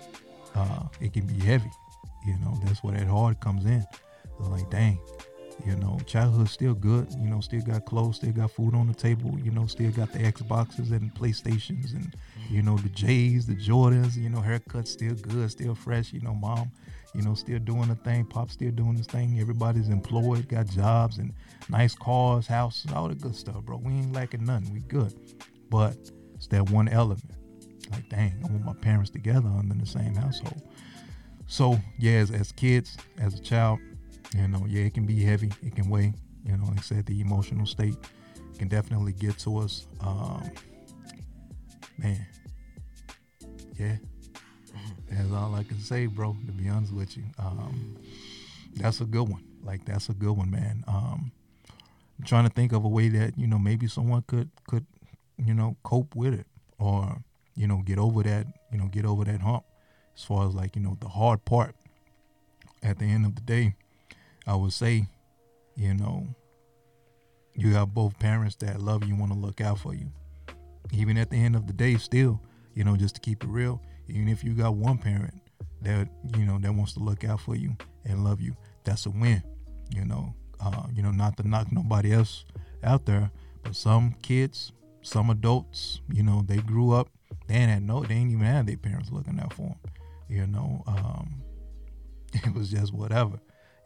[0.56, 1.72] uh, it can be heavy.
[2.26, 3.86] You know, that's where that hard comes in.
[4.40, 5.00] like, dang,
[5.66, 7.12] you know, childhood's still good.
[7.12, 9.38] You know, still got clothes, still got food on the table.
[9.44, 12.16] You know, still got the Xboxes and PlayStations and
[12.50, 14.16] you know the J's, the Jordans.
[14.16, 16.14] You know, haircuts still good, still fresh.
[16.14, 16.72] You know, mom
[17.14, 18.26] you know, still doing the thing.
[18.26, 19.40] Pop still doing his thing.
[19.40, 21.34] Everybody's employed, got jobs and
[21.70, 23.78] nice cars, houses, all the good stuff, bro.
[23.78, 24.74] We ain't lacking nothing.
[24.74, 25.14] We good.
[25.70, 25.96] But
[26.36, 27.32] it's that one element.
[27.92, 30.62] Like, dang, I want my parents together under the same household.
[31.48, 33.80] So, yeah, as, as kids, as a child,
[34.36, 35.52] you know, yeah, it can be heavy.
[35.62, 36.14] It can weigh.
[36.46, 37.96] You know, like I said, the emotional state
[38.58, 39.88] can definitely get to us.
[40.02, 40.50] Um,
[41.98, 42.26] man,
[43.80, 43.98] yeah,
[45.14, 46.36] that's all I can say, bro.
[46.46, 47.98] To be honest with you, um,
[48.76, 49.44] that's a good one.
[49.64, 50.84] Like that's a good one, man.
[50.88, 51.32] Um,
[52.20, 54.86] I'm trying to think of a way that you know maybe someone could could
[55.38, 56.48] you know cope with it
[56.80, 57.18] or
[57.56, 59.64] you know get over that you know get over that hump.
[60.16, 61.76] As far as like you know the hard part.
[62.82, 63.76] At the end of the day,
[64.46, 65.08] I would say,
[65.78, 66.28] you know,
[67.56, 70.12] you have both parents that love you, want to look out for you.
[70.92, 72.42] Even at the end of the day, still,
[72.76, 73.82] you know, just to keep it real,
[74.14, 75.34] even if you got one parent
[75.82, 79.10] that you know that wants to look out for you and love you, that's a
[79.10, 79.44] win.
[79.90, 82.46] You know, uh, you know, not to knock nobody else
[82.84, 83.32] out there,
[83.64, 84.72] but some kids,
[85.02, 87.10] some adults, you know, they grew up,
[87.48, 89.80] they ain't had no, they ain't even had their parents looking out for them.
[90.30, 91.42] You know, um,
[92.34, 93.40] it was just whatever.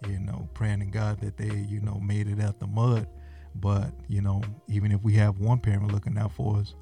[0.08, 3.08] You know, praying to God that they, you know, made it out the mud.
[3.56, 6.76] But you know, even if we have one parent looking out for us,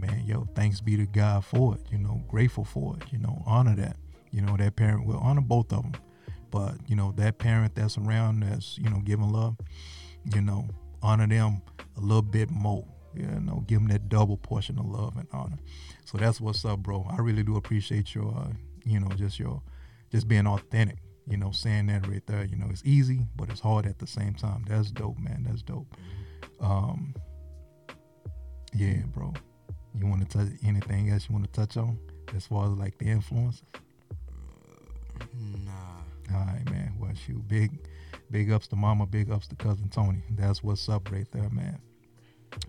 [0.00, 1.80] man, yo, thanks be to God for it.
[1.90, 3.12] You know, grateful for it.
[3.12, 3.96] You know, honor that.
[4.30, 5.92] You know, that parent will honor both of them.
[6.50, 9.56] But you know, that parent that's around that's you know giving love,
[10.34, 10.68] you know,
[11.02, 11.62] honor them
[11.96, 12.86] a little bit more.
[13.14, 15.58] You know, give them that double portion of love and honor.
[16.04, 17.06] So that's what's up, bro.
[17.10, 18.52] I really do appreciate your, uh,
[18.84, 19.62] you know, just your,
[20.12, 20.98] just being authentic.
[21.28, 22.44] You know, saying that right there.
[22.44, 24.64] You know, it's easy, but it's hard at the same time.
[24.68, 25.44] That's dope, man.
[25.48, 25.96] That's dope.
[26.60, 27.14] Um,
[28.74, 29.34] yeah, bro.
[29.98, 31.98] You want to touch anything else you want to touch on
[32.34, 33.62] as far as like the influences?
[35.34, 36.00] Nah.
[36.32, 36.94] All right, man.
[36.98, 37.78] Well, shoot, big,
[38.30, 40.22] big ups to Mama, big ups to cousin Tony.
[40.30, 41.80] That's what's up right there, man.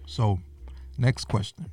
[0.08, 0.40] So,
[0.98, 1.70] next question,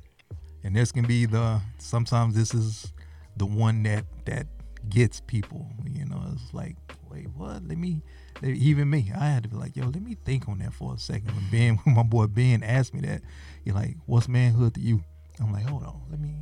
[0.63, 1.61] and this can be the.
[1.79, 2.93] Sometimes this is
[3.37, 4.47] the one that that
[4.87, 5.67] gets people.
[5.87, 6.75] You know, it's like,
[7.09, 7.63] wait, what?
[7.67, 8.03] Let me,
[8.43, 10.99] even me, I had to be like, yo, let me think on that for a
[10.99, 11.31] second.
[11.31, 13.21] When Ben, when my boy Ben asked me that,
[13.63, 15.03] you're like, what's manhood to you?
[15.39, 16.35] I'm like, hold on, let me,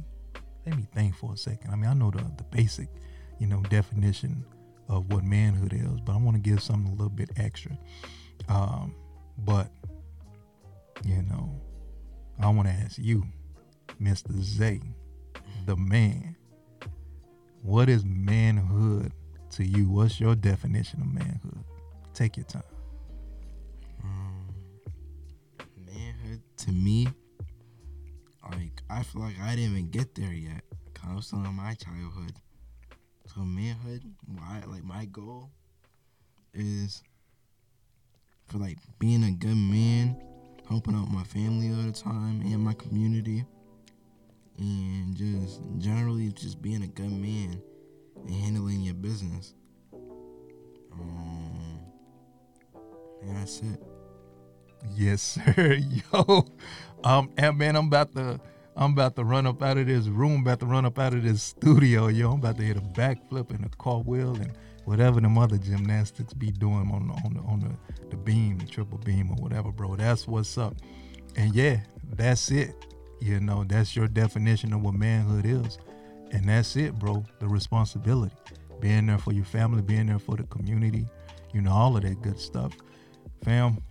[0.66, 1.72] let me think for a second.
[1.72, 2.90] I mean, I know the the basic,
[3.40, 4.46] you know, definition
[4.90, 7.78] of what manhood is, but I want to give something a little bit extra.
[8.48, 8.96] Um,
[9.40, 9.70] but
[11.04, 11.62] you know,
[12.40, 13.24] I want to ask you,
[14.02, 14.32] Mr.
[14.42, 14.82] Zay,
[15.66, 16.36] the man.
[17.62, 19.12] What is manhood
[19.52, 19.90] to you?
[19.90, 21.64] What's your definition of manhood?
[22.14, 22.64] Take your time.
[24.04, 24.48] Um,
[25.86, 27.08] manhood to me,
[28.98, 30.64] I feel like I didn't even get there yet.
[30.96, 32.34] Cause was still in my childhood.
[33.28, 35.52] So manhood, why like my goal
[36.56, 37.04] is
[38.48, 40.20] for like being a good man,
[40.68, 43.46] helping out my family all the time and my community,
[44.58, 47.62] and just generally just being a good man
[48.16, 49.54] and handling your business.
[50.92, 51.82] Um,
[53.22, 53.80] and that's it.
[54.96, 55.22] Yes,
[55.56, 55.78] sir.
[56.12, 56.48] Yo,
[57.04, 58.40] um, and man, I'm about to,
[58.80, 61.24] I'm about to run up out of this room, about to run up out of
[61.24, 62.08] this studio.
[62.08, 64.52] Yo, I'm about to hit a backflip and a cartwheel and
[64.86, 68.68] whatever them other gymnastics be doing on the on the on the, the beam, the
[68.68, 69.96] triple beam or whatever, bro.
[69.96, 70.76] That's what's up.
[71.36, 71.80] And yeah,
[72.14, 72.76] that's it.
[73.20, 75.80] You know, that's your definition of what manhood is.
[76.30, 77.26] And that's it, bro.
[77.40, 78.36] The responsibility.
[78.80, 81.08] Being there for your family, being there for the community,
[81.52, 82.74] you know, all of that good stuff.
[83.44, 83.82] Fam,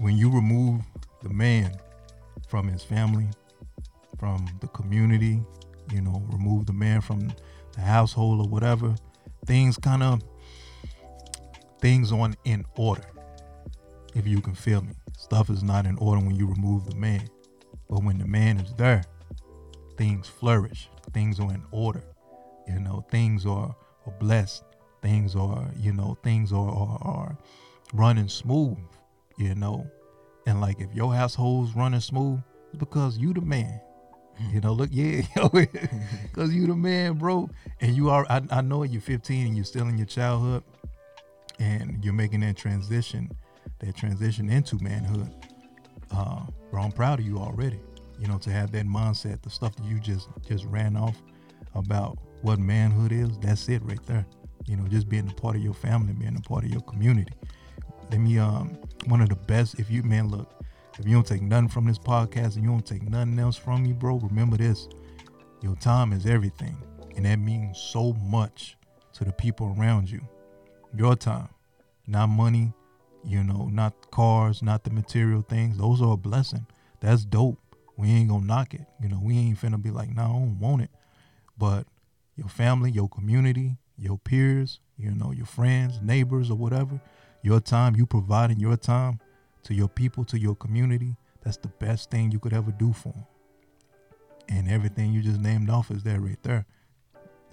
[0.00, 0.82] when you remove
[1.22, 1.72] the man
[2.48, 3.28] from his family,
[4.18, 5.42] from the community,
[5.92, 7.32] you know, remove the man from
[7.74, 8.94] the household or whatever,
[9.46, 10.22] things kind of
[11.80, 13.04] things on in order.
[14.14, 17.28] If you can feel me, stuff is not in order when you remove the man,
[17.88, 19.04] but when the man is there,
[19.96, 20.88] things flourish.
[21.12, 22.02] Things are in order.
[22.66, 23.74] You know, things are,
[24.06, 24.64] are blessed.
[25.02, 27.38] Things are, you know, things are, are are
[27.92, 28.78] running smooth.
[29.38, 29.86] You know,
[30.48, 33.80] and like if your household's running smooth, it's because you the man.
[34.50, 37.50] You know, look, yeah, because you the man, bro.
[37.80, 40.62] And you are, I, I know you're 15 and you're still in your childhood
[41.58, 43.30] and you're making that transition,
[43.80, 45.30] that transition into manhood.
[46.10, 47.80] Uh, bro, I'm proud of you already.
[48.18, 51.22] You know, to have that mindset, the stuff that you just just ran off
[51.74, 54.24] about what manhood is, that's it right there.
[54.66, 57.32] You know, just being a part of your family, being a part of your community.
[58.10, 60.50] Let me um one of the best if you man look,
[60.98, 63.82] if you don't take nothing from this podcast and you don't take nothing else from
[63.84, 64.88] me, bro, remember this.
[65.62, 66.76] Your time is everything.
[67.16, 68.76] And that means so much
[69.14, 70.20] to the people around you.
[70.94, 71.48] Your time.
[72.06, 72.72] Not money,
[73.24, 75.76] you know, not cars, not the material things.
[75.76, 76.66] Those are a blessing.
[77.00, 77.58] That's dope.
[77.96, 78.86] We ain't gonna knock it.
[79.02, 80.90] You know, we ain't finna be like, nah, I don't want it.
[81.58, 81.86] But
[82.36, 87.00] your family, your community, your peers, you know, your friends, neighbors, or whatever,
[87.42, 89.20] your time, you providing your time
[89.64, 93.10] to your people, to your community, that's the best thing you could ever do for
[93.10, 93.26] them.
[94.48, 96.66] And everything you just named off is there right there.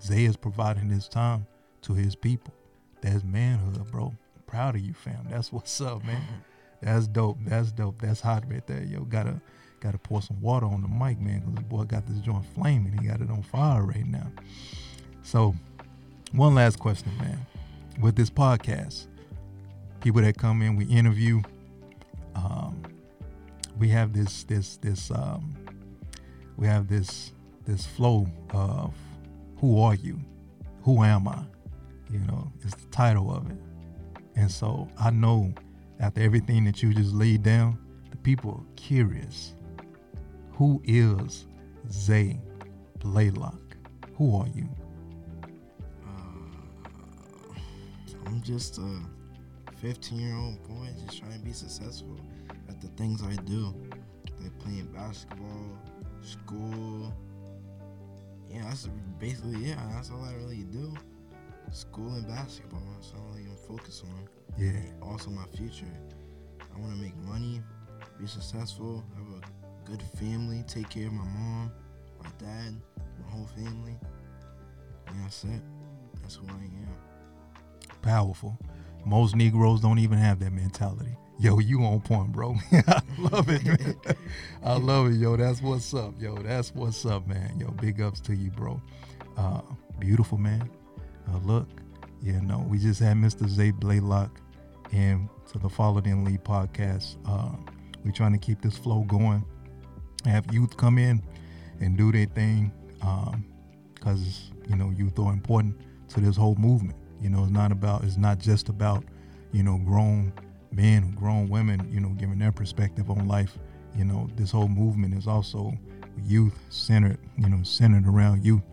[0.02, 1.46] Zay is providing his time
[1.84, 2.54] to his people.
[3.02, 4.14] That's manhood, bro.
[4.48, 5.28] proud of you, fam.
[5.30, 6.22] That's what's up, man.
[6.82, 7.38] That's dope.
[7.42, 8.02] That's dope.
[8.02, 8.84] That's hot right there.
[8.84, 9.42] Yo, gotta
[9.80, 12.98] gotta pour some water on the mic, man, because the boy got this joint flaming.
[12.98, 14.32] He got it on fire right now.
[15.24, 15.56] So,
[16.32, 17.46] one last question, man.
[18.00, 19.08] With this podcast,
[20.06, 21.42] people that come in, we interview.
[22.36, 22.80] Um,
[23.80, 25.56] we have this this this um,
[26.58, 27.34] we have this
[27.66, 28.94] this flow of
[29.58, 30.20] who are you,
[30.84, 31.44] who am I,
[32.12, 33.58] you know, it's the title of it,
[34.36, 35.52] and so I know
[36.00, 37.80] after everything that you just laid down,
[38.12, 39.56] the people are curious.
[40.52, 41.48] Who is
[41.90, 42.40] Zay
[43.00, 43.60] Blalock?
[44.18, 44.70] Who are you?
[46.06, 47.58] Uh,
[48.28, 49.02] I'm just a
[49.86, 52.20] 15 year old boy just trying to be successful
[52.70, 53.72] at the things I do.
[54.42, 55.80] Like playing basketball,
[56.22, 57.14] school.
[58.50, 59.80] Yeah, that's basically yeah.
[59.92, 60.92] That's all I really do.
[61.72, 62.82] School and basketball.
[62.96, 64.28] That's all I even focus on.
[64.58, 64.70] Yeah.
[64.70, 65.86] And also my future.
[66.60, 67.62] I want to make money,
[68.20, 71.72] be successful, have a good family, take care of my mom,
[72.24, 72.74] my dad,
[73.24, 74.00] my whole family.
[75.08, 75.62] And that's it.
[76.24, 76.98] That's who I am.
[78.02, 78.58] Powerful.
[79.06, 81.16] Most Negroes don't even have that mentality.
[81.38, 82.56] Yo, you on point, bro.
[82.72, 83.96] I love it, man.
[84.64, 85.36] I love it, yo.
[85.36, 86.36] That's what's up, yo.
[86.36, 87.60] That's what's up, man.
[87.60, 88.82] Yo, big ups to you, bro.
[89.38, 89.62] Uh,
[90.00, 90.70] beautiful, man.
[91.30, 91.68] Uh, look,
[92.22, 93.48] you know, we just had Mr.
[93.50, 94.32] Zay Blalock
[94.92, 97.18] in to the Follow in Lead podcast.
[97.28, 97.56] Uh,
[98.04, 99.44] we're trying to keep this flow going.
[100.26, 101.22] Have youth come in
[101.82, 102.72] and do their thing
[103.94, 105.78] because, you know, youth are important
[106.10, 106.96] to this whole movement.
[107.22, 109.04] You know, it's not about it's not just about,
[109.52, 110.34] you know, grown
[110.72, 113.58] men, grown women, you know, giving their perspective on life.
[113.96, 115.74] You know, this whole movement is also
[116.24, 118.64] youth centered, you know, centered around youth.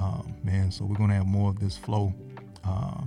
[0.00, 2.14] Um, man, so we're gonna have more of this flow.
[2.64, 3.02] Uh,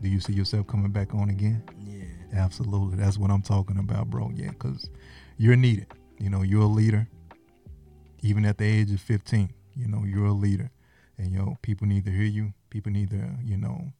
[0.00, 1.62] do you see yourself coming back on again?
[1.86, 2.04] Yeah.
[2.34, 2.96] Absolutely.
[2.96, 4.30] That's what I'm talking about, bro.
[4.34, 4.90] Yeah, because
[5.36, 5.86] you're needed.
[6.18, 7.06] You know, you're a leader.
[8.22, 10.70] Even at the age of 15, you know, you're a leader.
[11.18, 12.52] And, you know, people need to hear you.
[12.70, 13.92] People need to, you know,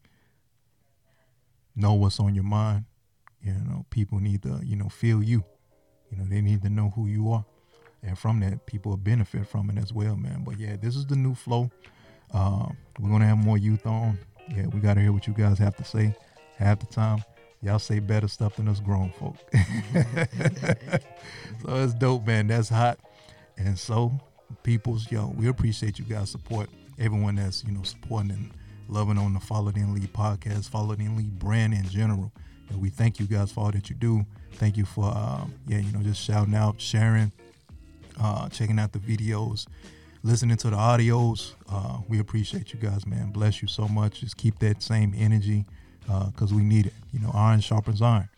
[1.74, 2.84] know what's on your mind.
[3.42, 5.44] You know, people need to, you know, feel you.
[6.10, 7.44] You know, they need to know who you are.
[8.02, 10.42] And from that, people will benefit from it as well, man.
[10.44, 11.70] But yeah, this is the new flow.
[12.32, 12.68] Uh,
[12.98, 14.18] we're going to have more youth on.
[14.48, 16.14] Yeah, we got to hear what you guys have to say
[16.56, 17.24] half the time.
[17.62, 19.36] Y'all say better stuff than us grown folk.
[21.62, 22.48] so it's dope, man.
[22.48, 22.98] That's hot.
[23.56, 24.18] And so,
[24.64, 26.68] peoples, yo, we appreciate you guys' support.
[26.98, 28.50] Everyone that's, you know, supporting and
[28.88, 32.32] loving on the Followed In Lead podcast, Followed In Lead brand in general.
[32.68, 34.24] And we thank you guys for all that you do.
[34.54, 37.32] Thank you for, um, yeah, you know, just shouting out, sharing,
[38.20, 39.66] uh, checking out the videos,
[40.22, 41.52] listening to the audios.
[41.68, 43.30] Uh, we appreciate you guys, man.
[43.30, 44.20] Bless you so much.
[44.20, 45.64] Just keep that same energy
[46.26, 46.94] because uh, we need it.
[47.12, 48.28] You know, iron sharpens iron.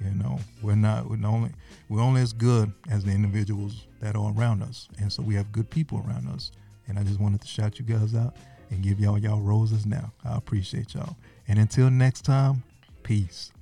[0.00, 1.50] You know, we're not we're only
[1.88, 5.52] we're only as good as the individuals that are around us, and so we have
[5.52, 6.50] good people around us.
[6.88, 8.36] And I just wanted to shout you guys out
[8.72, 10.12] and give y'all y'all roses now.
[10.24, 11.16] I appreciate y'all.
[11.46, 12.62] And until next time,
[13.02, 13.52] peace.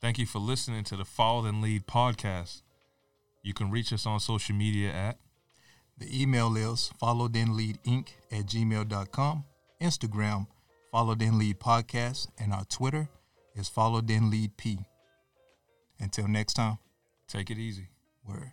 [0.00, 2.62] Thank you for listening to the Followed In Lead podcast.
[3.42, 5.18] You can reach us on social media at
[5.98, 9.44] the email is followed in lead inc at gmail.com,
[9.82, 10.46] Instagram,
[10.90, 13.08] followed then lead podcast, and our Twitter
[13.54, 14.78] is followed then lead p.
[16.00, 16.78] Until next time,
[17.28, 17.88] take it easy.
[18.26, 18.52] Word.